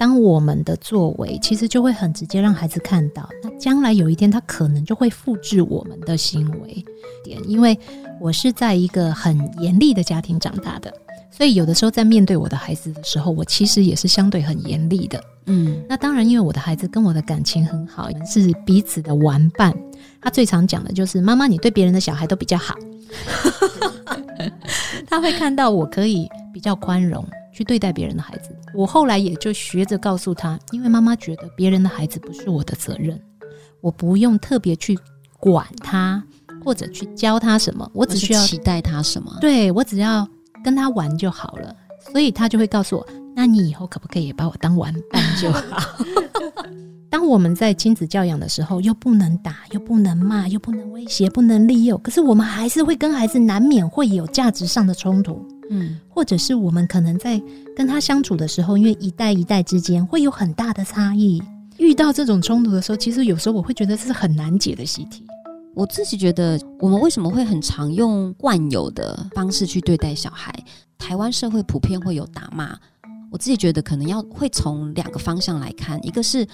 [0.00, 6.82] 当我们的作为其实就会很直接让孩子看到，那将来有一天他可能就会复制我们的行为
[7.22, 7.38] 点。
[7.46, 7.78] 因为
[8.18, 10.90] 我是在一个很严厉的家庭长大的，
[11.30, 15.22] 所以有的时候在面对我的孩子的时候，我其实也是相对很严厉的。
[15.44, 19.70] 嗯，那当然，因为我的孩子跟我的感情很好，是彼此的玩伴。
[20.22, 22.74] 他最常讲的就是：“妈妈，你对别人的小孩都比较好。”
[25.08, 28.54] 他会看到我可以比较宽容去对待别人的孩子。
[28.74, 33.20] 我后来也就学着告诉他，因为妈妈觉得别人的孩子不是我的责任，
[33.80, 34.98] 我不用特别去
[35.38, 36.22] 管他
[36.64, 39.36] 或者去教他什么，我只需要期待他什么。
[39.40, 40.26] 对，我只要
[40.62, 41.74] 跟他玩就好了。
[42.12, 43.06] 所以他就会告诉我
[43.40, 45.96] ：“那你以后可不可以也把我当玩伴就好？”
[47.08, 57.40] 当我们在亲子教养的时候，又不能打，又不能骂，又不能威胁，不能利诱，可是我们还是会跟孩子难免会有价值上的冲突，嗯，或者是我们可能在
[57.74, 61.42] 跟他相处的时候，因为一代一代之间会有很大的差异，
[61.78, 65.24] 遇到这种冲突的时候，其实有时候我会觉得这是很难解的习题。
[65.74, 70.52] 我自己觉得，我们为什么会很常用惯有的方式去对待小孩？
[70.98, 72.76] 台湾社会普遍会有打骂，
[73.30, 76.46] 我自己觉得可能要会从两个方向来看，一个是。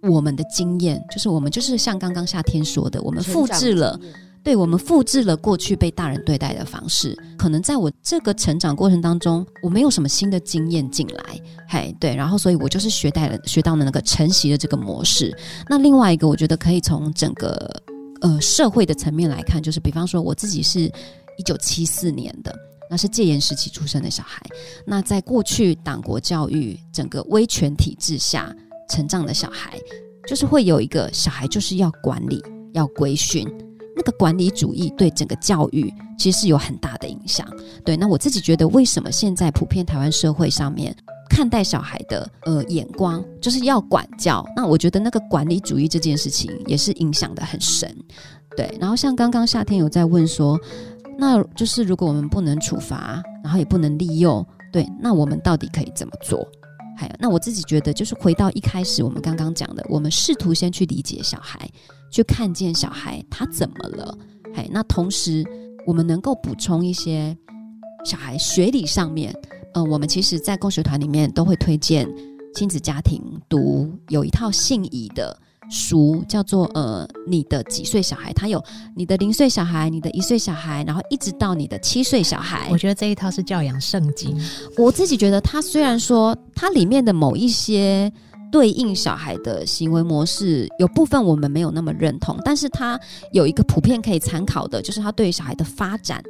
[0.00, 3.98] 我们的经验就是，我们就是像刚刚夏天说的，我们复制了，
[4.44, 7.18] 对，我们复制了过去被大人对待的方式。
[7.36, 15.36] 可能在我这个成长过程当中，我没有什么新的经验进来，嘿，对，然后所以我就是学带了学到了那个承袭的这个模式。
[15.68, 17.68] 那另外一个，我觉得可以从整个
[18.20, 20.82] 呃社会的层面来看，就是比方说我自己是
[21.38, 22.54] 一九七四年的，
[22.90, 24.40] 那是戒严时期出生的小孩，
[24.86, 28.54] 那在过去党国教育整个威权体制下。
[28.90, 29.78] 成长的小孩，
[30.26, 33.46] 就是会有一个小孩，就是要管理、要规训，
[33.94, 37.46] 那个管理主义对整个教育其实是有很大的影响。
[37.84, 40.96] 对，那我自己觉得，为什么现在普遍台湾社会上面
[41.28, 44.42] 看待小孩的呃眼光，就是要管教？
[44.56, 47.94] 那我觉得那个管理主义这件事情也是影响得很深。
[48.56, 50.58] 对，然后像刚刚夏天有在问说，
[51.20, 56.46] 那就是如果我们不能处罚，然后也不能利诱，对，那我们到底可以怎么做？
[56.96, 61.68] 还有，那我自己觉得，就是回到一开始我们刚刚讲的，我们试图先去理解小孩，
[62.12, 64.16] 去看见小孩他怎么了。
[64.54, 65.44] 嘿，那同时
[65.86, 67.36] 我们能够补充一些
[68.04, 69.34] 小孩学理上面，
[69.74, 72.08] 嗯、我们其实在共学团里面都会推荐
[72.54, 75.36] 亲子家庭读有一套信宜的。
[75.70, 78.32] 书叫做呃，你的几岁小孩？
[78.32, 78.62] 他有
[78.94, 82.68] 你的零岁小孩，你的一岁小孩，然后一直到你的七岁小孩。
[82.70, 84.38] 我觉得这一套是教养圣经。
[84.76, 88.10] 我自己觉得，它虽然说它里面的某一些
[88.50, 92.98] 对应小孩的行为模式有部分我们没有那么认同，但是它
[93.32, 96.22] 有一个普遍可以参考的，就是它对于小孩的发展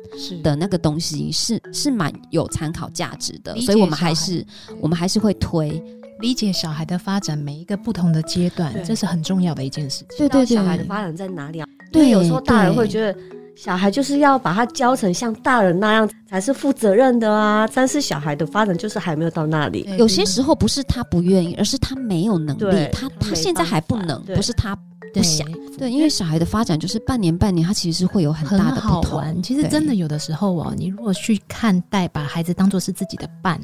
[0.43, 4.45] 的那个东西是是蛮有参考价值的，所以我们还是
[4.81, 5.81] 我们还是会推。
[6.21, 10.09] 理解小孩的发展，每一个不同的阶段，这是很重要的一件事情。
[10.19, 11.69] 对对对，小孩的发展在哪里啊？
[11.93, 13.19] 对，有时候大人会觉得
[13.57, 19.89] 小孩就是要把他教成像大人那样才是负责任的啊，但是小孩的发展就是还没有到那里。
[19.99, 24.77] 有些时候不是他不愿意，而是他没有能力，他他现在还不能，不是他
[25.15, 25.47] 不想。
[25.79, 29.43] 对，因为小孩的发展就是半年半年，他其实是会有很大的不同。
[29.43, 33.61] 其实真的有的时候哦，你如果去看待，把孩子当做是自己的伴。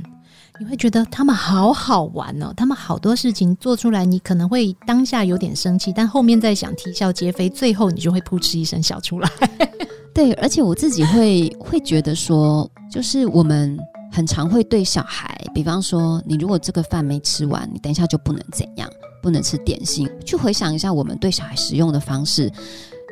[0.60, 9.28] 你会觉得他们好好玩哦，他们好多事情做出来，你可能会当下有点生气，但后面再想啼笑皆非，最后你就会扑哧一声笑出来。
[10.14, 13.76] 对，而且我自己会会觉得说，就是我们
[14.12, 18.88] 很常会对小孩，比方说，你如果这个饭没吃完，你等一下就不能怎样。
[19.20, 20.06] 不能吃点心。
[20.22, 22.52] 去回想一下，我们对小孩使用的方式，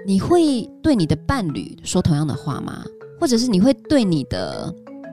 [0.07, 2.85] 你会对你的伴侣说同样的话吗？
[3.19, 4.71] 或者是你会对你的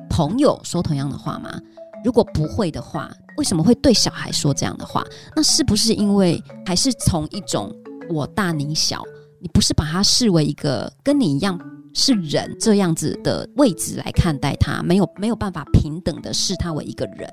[0.10, 1.58] 朋友说同样的话吗？
[2.04, 5.04] 如果不会的话，为什么会对小孩说这样的话？
[5.36, 7.74] 那是不是因为还是从一种
[8.10, 9.04] 我大你小，
[9.40, 11.60] 你不是把他视为一个跟你一样？
[11.92, 17.28] 是人这样子的位置来看待他，没有没有办法平等的视他为一个人。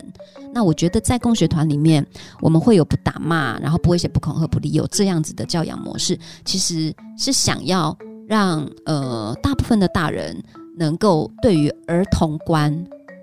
[0.52, 2.04] 那我觉得在共学团里面，
[2.40, 7.96] 我们会有不打骂，然后不威胁、不恐吓、不利诱这样子的教养模式，其实是想要
[8.26, 10.42] 让呃大部分的大人
[10.78, 12.72] 能够对于儿童观。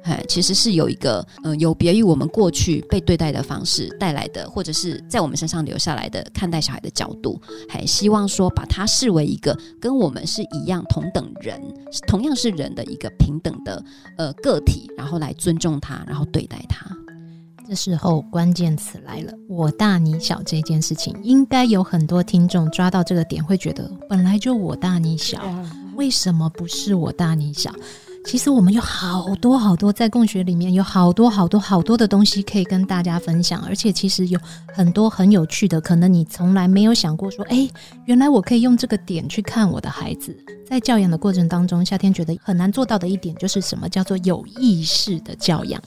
[0.04, 11.62] 哎，其实是有一个，呃，有别于我们过去被对待的方式带来的，或者是在我们身上留下来的看待小孩的角度，还希望说把他视为一个跟我们是一样同等人，
[12.08, 13.84] 同样是人的一个平等的
[14.18, 16.86] 呃个体，然后来尊重他，然后对待他。
[17.66, 25.42] 这时候关键词来了，我大你小这件事情，应该有很多听众抓到这个点，会觉得本来就我大你小，
[25.96, 27.74] 为什么不是我大你小？
[28.26, 34.40] 其实我们有好多好多在共学里面有好多好多好多的东西可以跟大家分享，而且其实有
[34.74, 37.70] 很多很有趣的，可能你从来没有想过说，哎，
[38.06, 40.36] 原来我可以用这个点去看我的孩子。
[40.66, 45.80] 在教养的过程当中，夏天觉得很难做到的一点就是什么叫做有意识的教养，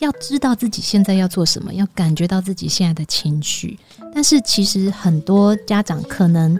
[0.00, 3.78] 要知道自己现在要做什么，要感觉到自己现在的情绪。
[4.12, 6.58] 但是其实很多家长可能。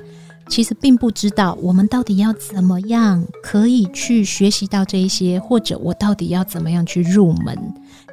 [0.48, 7.56] 其实并不知道我们到底要怎么样可以去学习到这一些，或者我到底要怎么样去入门。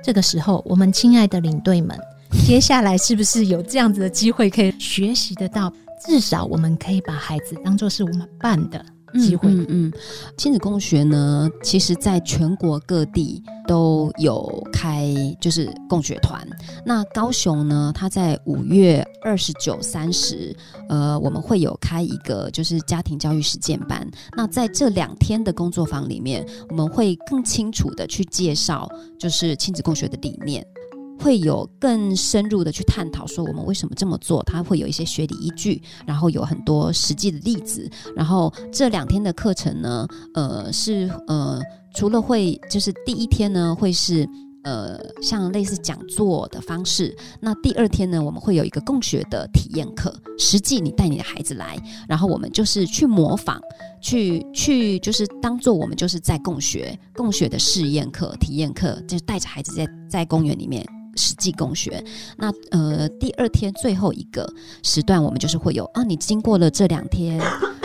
[0.03, 1.97] 这个时候，我们亲爱的领队们，
[2.45, 5.71] 接下来是不是有这样子的机会可以学习得到？
[6.05, 8.85] 至少我们可以把孩子当做是我们办的。
[9.15, 9.93] 机会，嗯嗯，
[10.37, 16.47] 亲子共学呢，其实在全国各地都有开，就是共学团。
[16.85, 20.55] 那高雄呢，它在五月二十九、三十，
[20.89, 24.07] 呃，我们会有开一个就是家庭教育实践班。
[24.35, 28.89] 那在这两天的工作坊里面，我们会更清楚的去介绍，
[29.19, 30.65] 就是亲子共学的理念。
[31.19, 37.89] 会有更深入的去探讨，说我们为什么这么做，它会有一些学理依据，然后有很多实际的例子。
[38.15, 41.61] 然后这两天的课程呢，呃，是呃，
[41.93, 44.27] 除了会就是第一天呢，会是
[44.63, 53.59] 呃像类似讲座的方式，那第二天呢，我们会有一个共学的体验课，实际你带你的孩子来，然后我们就是去模仿，
[54.01, 60.85] 去去就是当做我们就是在共学，共学的试验课、体验课，就是带着孩子在在公园里面。
[61.15, 62.03] 实际共学，
[62.37, 64.47] 那呃，第二天最后一个
[64.83, 67.39] 时段，我们就是会有啊，你经过了这两天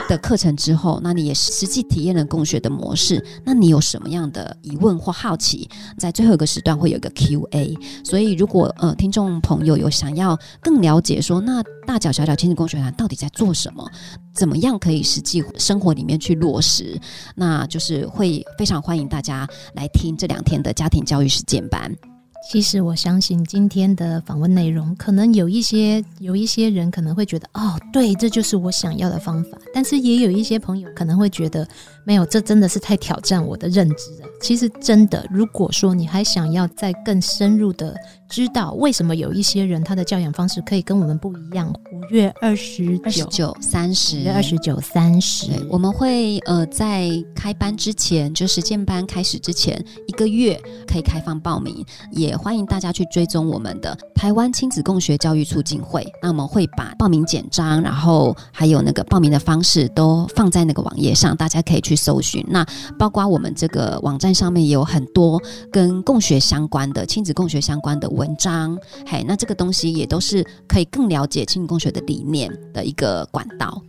[0.08, 5.68] 的课程之后，那你也实际体验了共学的模式，那你有什么样的疑问或好奇，
[5.98, 7.76] 在最后一个时段会有一个 Q&A。
[8.04, 13.88] 所以，如果呃听众朋友有想要更了解说，那大脚小脚亲子共学团到底在做什么，
[14.34, 17.00] 怎么样可以实际生活里面去落实，
[17.36, 21.94] 那就是会非常欢迎大家来听这两天的家庭教育实践班。
[22.42, 29.58] 其实我相信今天的访问内容，可能有一些有一些人可能会觉得，哦，对，这就是我想要的方法。
[29.72, 31.68] 但是也有一些朋友可能会觉得，
[32.06, 34.28] 没有，这真的是太挑战我的认知了。
[34.40, 37.94] 其实真的，如果说你还想要再更深入的
[38.28, 42.98] 知道为什么有一些人他的教养方式可以跟我们不一样，五月二十
[43.30, 56.06] 九、三十，五月二十九、三十，我们会呃在开班之前，就实践班开始之前一个月可以开放报名，也欢迎大家去追踪我们的台湾亲子共学教育促进会。
[56.22, 62.42] 那我们会把报名简章，然后还有那个报名的方式都放在那个网页上，大家可以去去搜寻。
[62.48, 62.66] 那
[62.98, 64.30] 包括我们这个网站。
[64.30, 73.82] 上面也有很多跟共学相关的、亲子共学相关的文章，嘿，那这个东西也都是可以更了解亲子共学的理念的一个管道。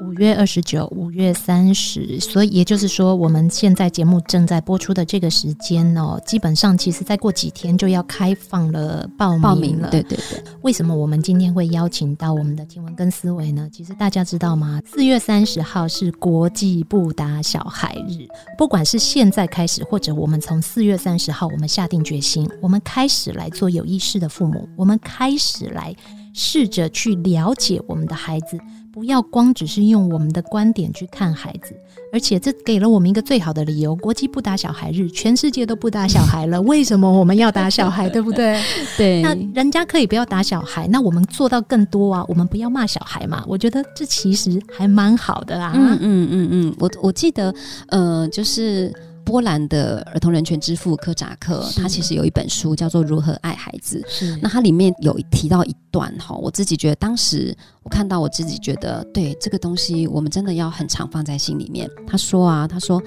[0.00, 9.42] 五月二十九、五月三十，所以也就是说，我们现在节目正在播出的这个时间哦，基本上其实再过几天就要开放了报名了。
[9.42, 10.42] 报名了，对对对。
[10.62, 13.68] 为什么我们今天会邀请到我们的听闻跟思维呢？
[13.72, 14.80] 其实大家知道吗？
[14.84, 18.26] 四月三十号是国际不打小孩日。
[18.58, 25.94] 不管是现在开始，或者我们从四月三十号，我们下定决心，我们开始来做有意识的父母，我们开始来
[26.34, 28.58] 试着去了解我们的孩子。
[28.92, 31.74] 不要光只是用我们的观点去看孩子，
[32.12, 38.08] 而且这给了我们一个最好的理由：国际不打小孩日，全世界都不打小孩了，为什么我们要打小孩？
[38.08, 38.56] 对不对？
[38.96, 39.20] 对。
[39.20, 42.24] 那人家可以不要打小孩，那我们做到更多啊！
[42.28, 43.42] 我们不要骂小孩嘛？
[43.48, 45.72] 我觉得这其实还蛮好的啊。
[45.74, 47.52] 嗯嗯嗯嗯，我我记得，
[47.88, 48.94] 呃，就是。
[49.24, 54.00] 波兰的儿童人权之父科扎克，他其实有一本书叫做《如何爱孩子》。
[54.08, 61.88] 是，那他里面有提到一段哈，我自己觉得当时我看到，我自己觉得对这个东西，我们真的要很常放在心里面。
[62.06, 63.02] 他说啊，他说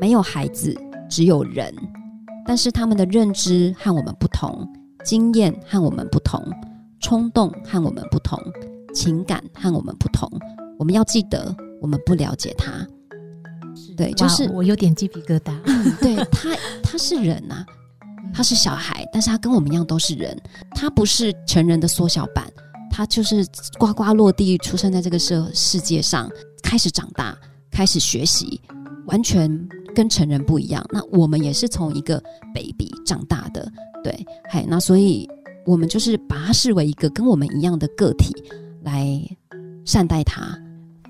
[0.00, 0.74] 没有孩子，
[1.10, 1.74] 只有人，
[2.46, 4.66] 但是他们的认知和我们不同，
[5.04, 6.42] 经验和我们不同，
[7.00, 8.40] 冲动和我们不同，
[8.94, 10.30] 情感和我们不同。
[10.78, 12.86] 我们要记得，我们不了解他。
[13.96, 15.52] 对，就是我有点鸡皮疙瘩。
[16.00, 16.50] 对他，
[16.82, 17.66] 他是人呐、啊，
[18.34, 20.36] 他是小孩，但是他跟我们一样都是人，
[20.72, 22.46] 他不是成人的缩小版，
[22.90, 23.46] 他就是
[23.78, 26.30] 呱呱落地出生在这个社世界上，
[26.62, 27.36] 开始长大，
[27.70, 28.60] 开始学习，
[29.06, 29.50] 完全
[29.94, 30.84] 跟成人不一样。
[30.90, 32.22] 那我们也是从一个
[32.54, 33.66] baby 长大的，
[34.04, 35.26] 对，嘿，那所以
[35.64, 38.34] 我们就是把他视为一个跟我们一样的个体
[38.82, 39.18] 来
[39.86, 40.56] 善待他。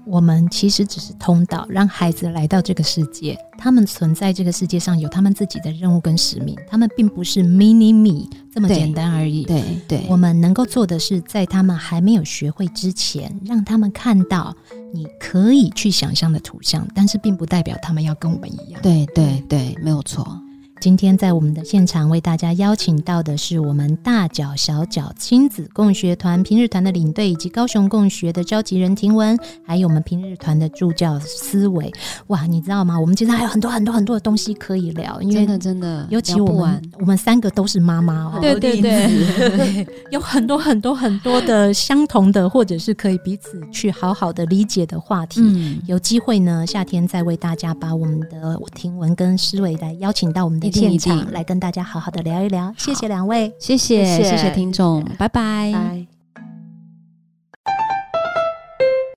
[0.07, 3.37] 我们其实只是通道，让孩子来到这个世界。
[3.59, 9.45] 他们存在这个世界上有他们自己的任务跟使命，他们并不是 mini me 这么简单而已。
[9.45, 14.55] 对对，对，我们能够做的是，在他们还没有学会之前，让他们看到
[14.93, 18.81] 你可以去想象的图像，但是并不代表他们要跟我们一样。
[18.83, 20.39] 对对对，没有错。
[20.79, 31.91] 今天在我们的现场为大家邀请到的是我们大脚小脚亲子共学团平日团的领队，以及高雄共学的召集人婷文，还有我们平日团的助教思维。
[32.29, 33.01] 哇，你知道吗？
[33.01, 45.41] 我们今天还有很多很多很多的东西可以聊，因为真的真的，尤其我们我们三个都是妈妈哦，对对对，对，有很多很多很多的相同的，或者是可以彼此去好好的理解的话题。
[45.43, 50.67] 嗯，有机会呢，夏天再为大家把我们的婷文跟思维来邀请到我们的。
[50.77, 55.73] 现场来跟大家好好的聊一聊，谢谢两位，谢谢谢谢，谢谢听众，拜拜。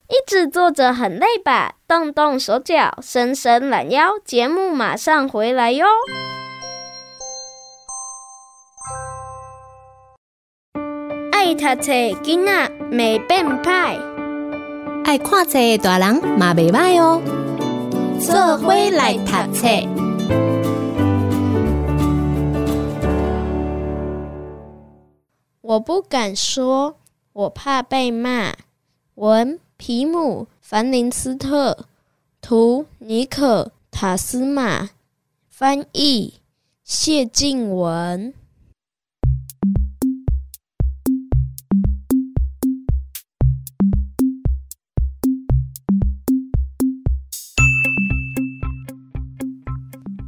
[0.08, 1.74] 一直坐着很累吧？
[1.86, 5.86] 动动手脚，伸伸懒腰，节目马上回来哟。
[11.32, 14.00] 爱读册囡仔没变歹，
[15.04, 17.22] 爱看册大人嘛袂歹哦。
[18.20, 20.09] 做伙来读册。
[25.70, 26.98] 我不敢说，
[27.32, 28.56] 我怕被骂。
[29.14, 31.86] 文皮姆·凡林斯特，
[32.42, 34.90] 图尼可·塔斯马，
[35.48, 36.34] 翻译
[36.84, 38.34] 谢静文。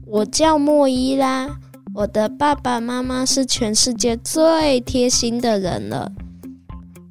[0.06, 1.58] 我叫莫伊拉。
[1.94, 6.10] 我的爸爸妈妈是全世界最贴心的人了。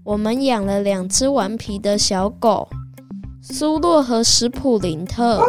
[0.02, 2.66] 我们养了两只顽皮的小狗，
[3.42, 5.42] 苏洛和史普林特。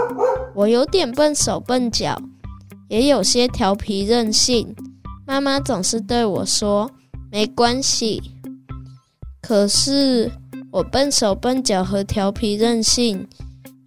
[0.53, 2.21] 我有点笨手笨脚，
[2.89, 4.75] 也有些调皮任性。
[5.25, 6.91] 妈妈总是对我说
[7.31, 8.21] ：“没关系。”
[9.41, 10.29] 可是
[10.71, 13.25] 我笨手笨脚和调皮任性，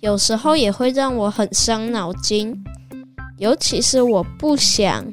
[0.01, 2.65] 有时候也会让我很伤脑筋，
[3.37, 5.05] 尤其是我不想。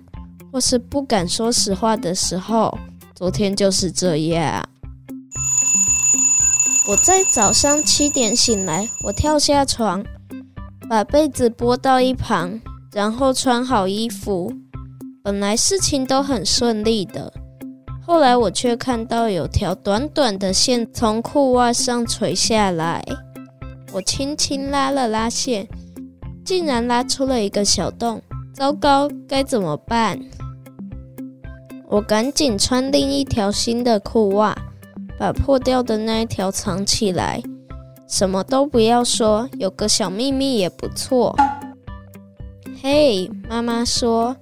[0.52, 2.78] 或是不敢说实话的时候，
[3.16, 4.68] 昨天就是这样。
[6.90, 10.04] 我在早上七点醒来，我跳下床，
[10.90, 12.60] 把被子拨到一旁，
[12.92, 14.52] 然后穿好衣服。
[15.24, 17.32] 本来事情都很顺利的，
[18.06, 23.02] 后来我却看到有条短短的线从裤袜上垂下来。
[23.94, 25.68] 我轻轻拉了拉线，
[26.44, 28.22] 竟然拉出了一个小洞。
[28.54, 30.20] 糟糕，该怎么办？
[31.92, 34.58] 我赶紧穿另一条新的裤袜，
[35.20, 37.44] 把破掉的那一条藏起来。
[38.08, 41.36] 什么都不要说，有个小秘密也不错。
[42.82, 44.34] 嘿，妈妈说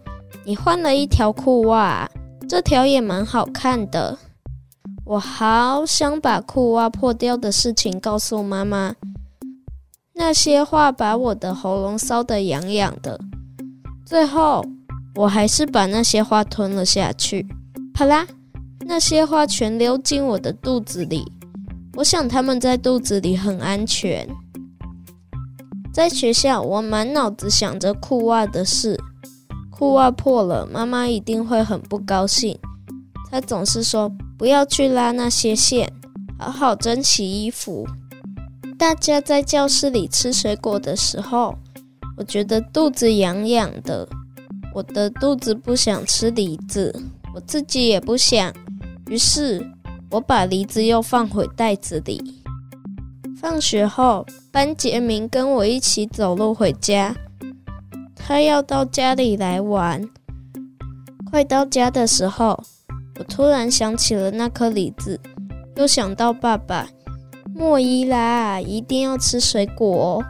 [0.45, 2.07] 你换了一条裤袜，
[2.47, 4.15] 这条也蛮好看的。
[5.03, 8.93] 我好想把裤袜破掉的事情告诉妈妈，
[10.13, 13.19] 那些话把我的喉咙烧得痒痒的。
[14.05, 14.63] 最后。
[15.19, 17.45] 我还是把那些花吞了下去，
[17.93, 18.25] 啪啦，
[18.85, 21.29] 那些花全流进我的肚子里。
[21.97, 24.25] 我想他们在肚子里很安全。
[25.93, 28.97] 在学校，我满脑子想着裤袜的事。
[29.69, 32.57] 裤袜破了，妈妈一定会很不高兴。
[33.29, 35.91] 她总是说不要去拉那些线，
[36.39, 37.85] 好好珍惜衣服。
[38.77, 41.53] 大家在教室里吃水果的时候，
[42.15, 44.07] 我觉得肚子痒痒的。
[44.73, 46.95] 我的肚子不想吃梨子，
[47.33, 48.53] 我自己也不想，
[49.07, 49.65] 于是
[50.09, 52.41] 我把梨子又放回袋子里。
[53.39, 57.15] 放学后，班杰明跟我一起走路回家，
[58.15, 60.07] 他要到家里来玩。
[61.31, 62.61] 快到家的时候，
[63.17, 65.19] 我突然想起了那颗梨子，
[65.77, 66.87] 又想到爸爸。
[67.55, 70.25] 莫伊拉，一定要吃水果哦，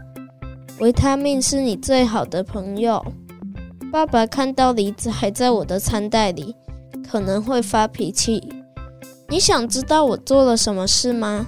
[0.80, 3.04] 维他命是你最好的朋友。
[3.92, 6.56] 爸爸看到梨子还在我的餐袋里，
[7.10, 8.48] 可能会发脾气。
[9.28, 11.48] 你想知道我做了什么事吗？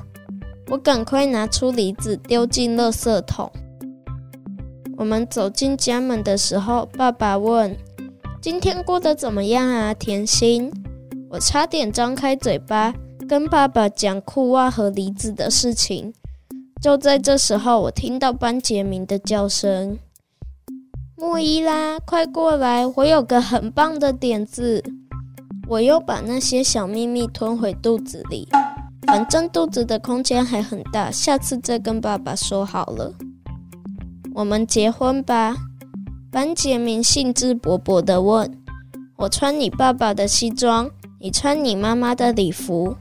[0.69, 3.51] 我赶快拿出梨子丢进垃圾桶。
[4.97, 7.77] 我们走进家门的时候，爸爸问
[8.41, 10.71] ：“今天过得怎么样啊，甜心？”
[11.29, 12.93] 我差点张开嘴巴。
[13.29, 16.13] 跟爸爸讲裤袜和梨子的事情，
[16.81, 19.97] 就在这时候，我听到班杰明的叫声
[21.21, 22.83] ：“莫伊拉，快过来！
[22.95, 24.83] 我有个很棒的点子。”
[25.69, 28.49] 我又把那些小秘密吞回肚子里，
[29.05, 33.13] 反正肚子的空间还很大，下次再跟爸爸说好了。
[34.33, 35.55] 我们结婚吧，
[36.31, 38.51] 班杰明兴致勃勃地问
[39.15, 42.97] ：“我穿你爸爸的西装，你穿你妈妈的礼服。”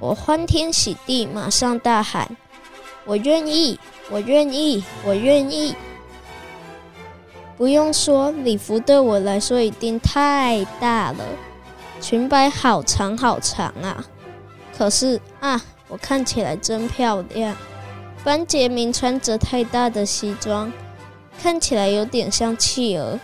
[0.00, 2.34] 我欢天喜地，马上大喊
[3.04, 3.78] ：“我愿意，
[4.10, 5.74] 我愿意，我愿意！”
[7.58, 11.24] 不用说，礼服对我来说一定太大了，
[12.00, 14.06] 裙摆好长好长啊！
[14.76, 17.56] 可是啊，我看起来真漂亮。
[18.22, 20.72] 班杰明穿着太大的西装，
[21.42, 23.18] 看起来有点像企鹅。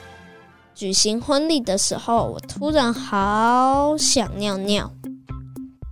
[0.74, 4.91] 举行婚礼的时候，我突然好想尿尿。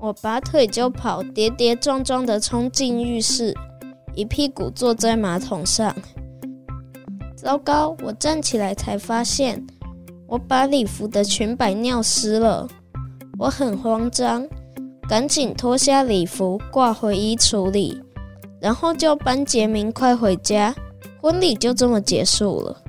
[0.00, 3.56] 我拔腿就跑，跌跌撞撞地冲进浴室，
[4.16, 5.94] 一屁股坐在马桶上。
[7.42, 7.96] 糟糕！
[8.04, 9.60] 我站起来才发现，
[10.28, 12.68] 我把礼服的裙摆尿湿了。
[13.36, 14.46] 我很慌张，
[15.08, 18.00] 赶紧脱下礼服挂回衣橱里，
[18.60, 20.72] 然后叫班杰明快回家。
[21.20, 22.80] 婚礼就这么结束了。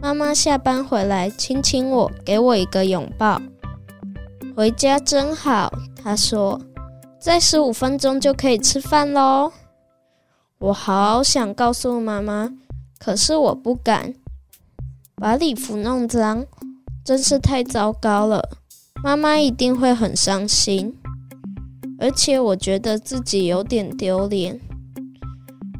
[0.00, 3.42] 妈妈下班回来，亲亲我，给我一个拥抱。
[4.54, 5.72] 回家真好。
[6.00, 6.60] 她说
[7.18, 9.50] ：“再十五分钟就可以吃饭喽。”
[10.58, 12.48] 我好想告诉妈妈，
[13.00, 14.14] 可是我不敢。
[15.16, 16.46] 把礼服弄脏，
[17.04, 18.50] 真是太糟糕了。
[19.02, 20.96] 妈妈一定会很伤心，
[21.98, 24.60] 而且我觉得自己有点丢脸。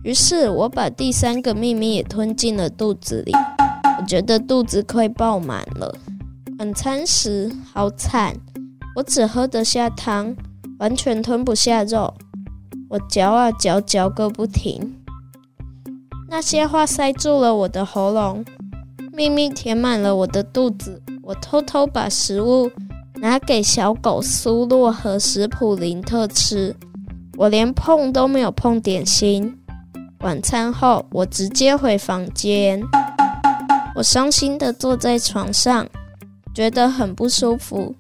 [0.02, 3.32] 于是我把第三个秘密也吞进了肚子里。
[3.98, 5.94] 我觉得肚子快爆满了。
[6.58, 8.34] 晚餐时好惨。
[8.96, 10.36] 我只喝得下汤，
[10.80, 12.12] 完全吞不下肉。
[12.88, 14.99] 我嚼啊嚼，嚼个不停。
[16.32, 18.44] 那些话塞住了我的喉咙，
[19.12, 21.02] 秘密填满了我的肚子。
[21.24, 22.70] 我偷偷把食物
[23.16, 26.76] 拿给小狗苏洛和史普林特吃，
[27.36, 29.58] 我连碰都没有碰点心。
[30.20, 32.80] 晚餐后，我直接回房间。
[33.96, 35.84] 我伤心地坐在床上，
[36.54, 37.92] 觉得很不舒服。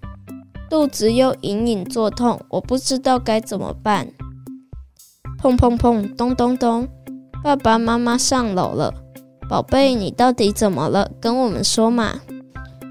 [0.70, 4.06] 肚子又隐隐作痛，我不知道该怎么办。
[5.42, 6.86] 砰砰砰，咚咚咚，
[7.42, 8.92] 爸爸妈妈上楼了。
[9.48, 11.10] 宝贝，你到底怎么了？
[11.18, 12.20] 跟我们说嘛。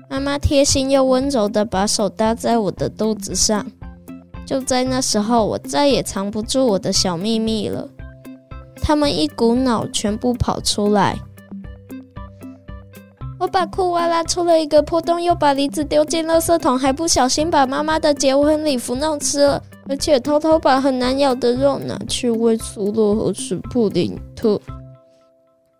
[0.09, 3.65] 妈妈贴心又温柔的把手搭在我的肚子上。
[4.47, 7.87] 就在那时候，我再也藏不住我的小秘密了。
[8.81, 11.15] 他们一股脑全部跑出来。
[13.39, 24.61] 我把裤袜拉出了一个破洞，又把梨子丢进垃圾桶，还不小心把妈妈的结婚礼服弄湿了，而且偷偷把很难咬的肉拿去喂苏洛和史普林特。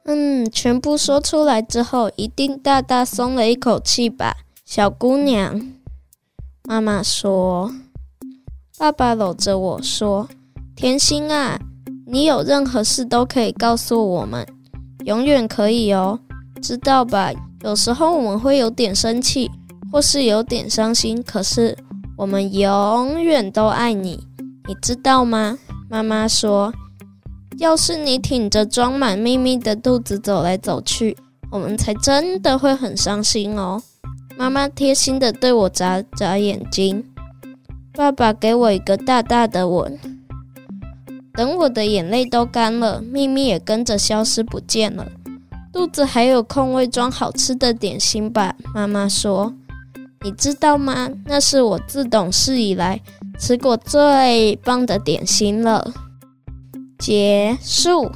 [0.05, 4.36] 嗯，全部说出来之后，一定大大松了一口气吧，
[4.66, 5.62] 小姑娘。
[6.64, 7.72] 妈妈说。
[8.80, 10.28] 爸爸搂着我说
[10.74, 11.60] ：“甜心啊，
[12.07, 14.47] 你有任何事都可以告诉我们，
[15.03, 16.18] 永远可以哦，
[16.62, 17.30] 知道吧？”
[17.62, 19.51] 有时候我们会有点生气，
[19.91, 21.78] 或是有点伤心，可是
[22.20, 24.20] 我们永远都爱你，
[24.67, 25.57] 你知道吗？
[25.89, 26.74] 妈妈说，
[27.59, 31.15] 要是你挺着装满秘密的肚子走来走去，
[31.49, 33.82] 我们才真的会很伤心哦。
[34.38, 37.01] 妈妈贴心的对我眨眨眼睛，
[37.93, 39.97] 爸爸给我一个大大的吻。
[41.32, 45.07] 等我的眼泪都干了，秘密也跟着消失不见了。
[45.72, 48.53] 肚子还有空位装好吃的点心吧？
[48.76, 49.53] 妈妈说
[50.22, 51.09] ：“你知道吗？
[51.26, 52.99] 那是我自懂事以来
[53.39, 55.93] 吃过最棒的点心了。”
[56.99, 58.11] 结束。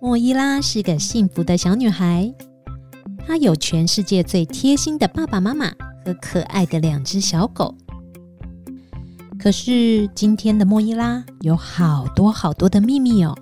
[0.00, 2.32] 莫伊拉是个幸福的小女孩，
[3.26, 5.70] 她有全世界最贴心的爸爸妈妈
[6.04, 7.74] 和可爱的两只小狗。
[9.38, 13.36] 可是今天的莫伊拉有好多好多的秘密哦。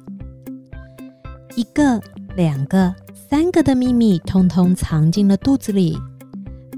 [1.54, 2.00] 一个、
[2.36, 2.92] 两个、
[3.30, 5.98] 三个的秘密通通藏进了肚子里，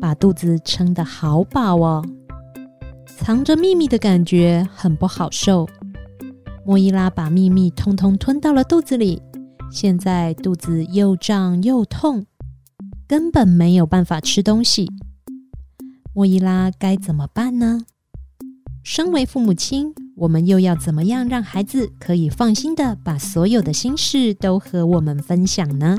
[0.01, 2.05] 把肚子撑得好饱哦。
[3.19, 5.69] 藏着秘密的感觉很不好受。
[6.65, 9.21] 莫伊拉把秘密通通吞到了肚子里，
[9.71, 12.25] 现在肚子又胀又痛，
[13.07, 14.89] 根本没有办法吃东西。
[16.15, 17.83] 莫伊拉该怎么办呢？
[18.83, 25.99] 身为父母亲，我们又要怎么样让孩子可以放心的把所有的心事都和我们分享呢？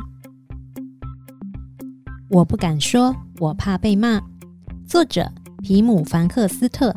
[2.31, 4.21] 我不敢说，我怕被骂。
[4.87, 5.29] 作者：
[5.61, 6.95] 皮姆·凡克斯特，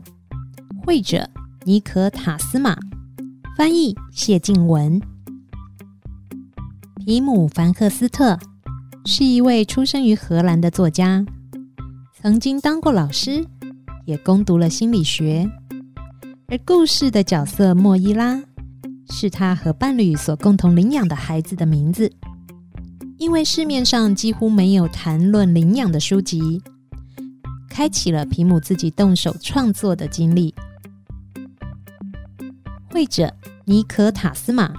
[0.87, 1.29] 绘者：
[1.65, 2.79] 尼可·塔斯玛，
[3.57, 5.01] 翻译：谢静文。
[7.05, 8.39] 皮姆·凡克斯特
[9.07, 11.27] 是一位出生于荷兰的作家，
[12.23, 13.45] 曾经当过老师，
[14.05, 15.51] 也攻读了心理学。
[16.47, 18.41] 而故事的角色莫伊拉，
[19.11, 22.13] 是他和伴侣所共同领养的孩子的名字。
[23.17, 26.61] 因为市面上几乎没有谈论领养的书籍，
[27.71, 30.55] 开启了皮姆自己动手创作的经历。
[32.91, 33.33] 绘者
[33.65, 34.73] 尼可塔斯玛，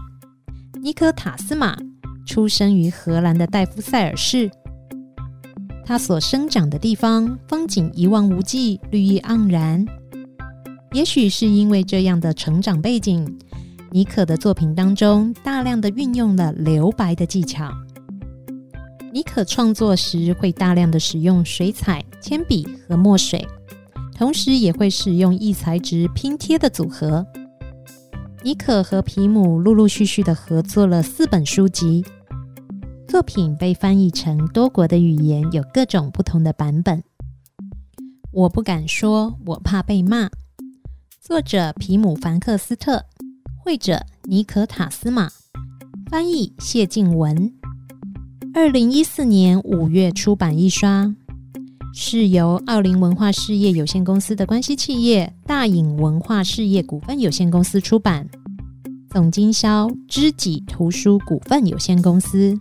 [0.81, 1.77] 尼可塔斯玛
[2.25, 4.49] 出生于荷兰的戴夫塞尔市，
[5.85, 9.85] 他所生长的地方风景一望无际，绿意盎然。
[10.91, 13.37] 也许是因为这样的成长背景，
[13.91, 17.69] 尼可的作品当中大量的运用了留白的技巧。
[19.15, 23.47] 尼可创作时会大量的使用水彩、铅笔和墨水，
[24.13, 27.25] 同时也会使用异材质拼贴的组合。
[28.43, 32.03] 尼可和皮姆陆陆续续的合作了四本书籍，
[33.07, 37.01] 作品被翻译成多国的语言，有各种不同的版本。
[38.33, 40.29] 我不敢说，我怕被骂。
[41.21, 43.05] 作者皮姆·凡克斯特，
[43.63, 45.31] 绘者尼可·塔斯玛，
[46.11, 47.53] 翻译谢静文。
[48.57, 51.13] 二零一四年五月出版一刷，
[51.93, 58.25] 是由奥林文化事业有限公司的关系企业大影文化事业股份有限公司出版，
[59.09, 62.57] 总经销知己图书股份有限公司。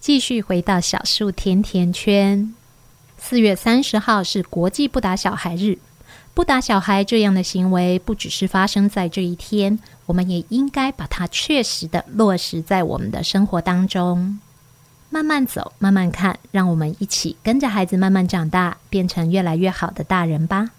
[0.00, 2.52] 继续回到小树甜甜圈。
[3.16, 5.78] 四月三十号是国际不打小孩日。
[6.40, 14.40] 不打小孩这样的行为，不只是发生在这一天，我们也应该把它确实的落实在我们的生活当中。
[15.10, 20.70] 慢慢走，慢慢看，让我们一起跟着孩子慢慢长大，变成越来越好的大人吧。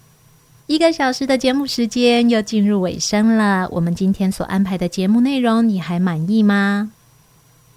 [0.66, 6.90] 一个小时的节目时间又进入尾声了，我们今天所安排的节目内容，你还满意吗？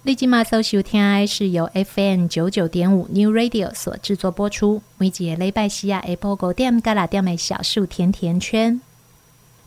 [0.06, 4.80] 立即马搜收听是由 FM 九九点五 New Radio 所制作播出。
[4.98, 8.80] 每节礼拜四 Apple 九点嘎啦点的小树甜甜圈。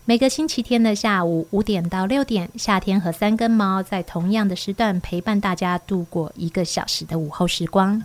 [0.05, 8.01] 每个星期天的下午五点到六点，夏天和三根毛在同样的时段陪伴大家度过一个小时的午后时光。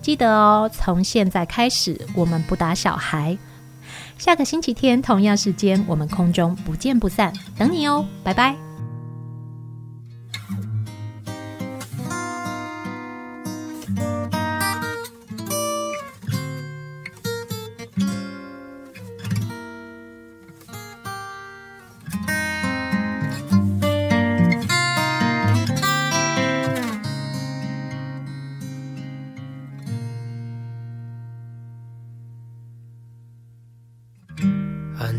[0.00, 3.36] 记得哦，从现在开始，我们不打小孩。
[4.16, 8.67] 下个星期天同样时间，我们空中不见不散，等你哦，拜拜。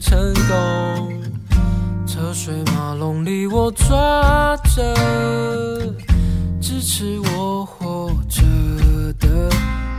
[0.00, 1.22] 成功，
[2.06, 4.94] 车水马龙里我抓着
[6.60, 8.42] 支持我活着
[9.18, 9.48] 的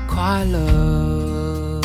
[0.08, 1.82] 快乐。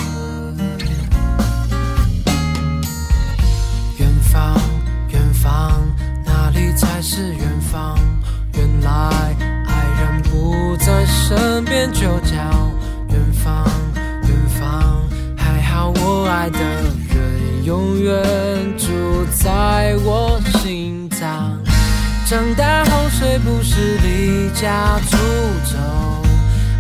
[23.45, 25.17] 不是离家出
[25.65, 25.77] 走，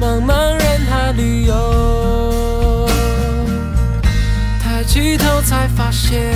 [0.00, 2.88] 茫茫人海里游。
[4.62, 6.34] 抬起头才发现，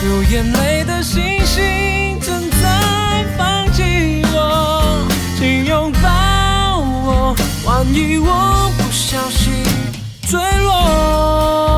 [0.00, 5.06] 流眼泪的星星正在放弃我。
[5.38, 6.08] 请拥抱
[6.78, 9.52] 我，万一我不小心
[10.22, 11.77] 坠落。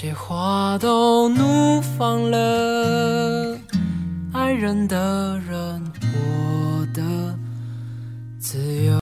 [0.00, 3.58] 些花都怒放了，
[4.32, 5.67] 爱人的人，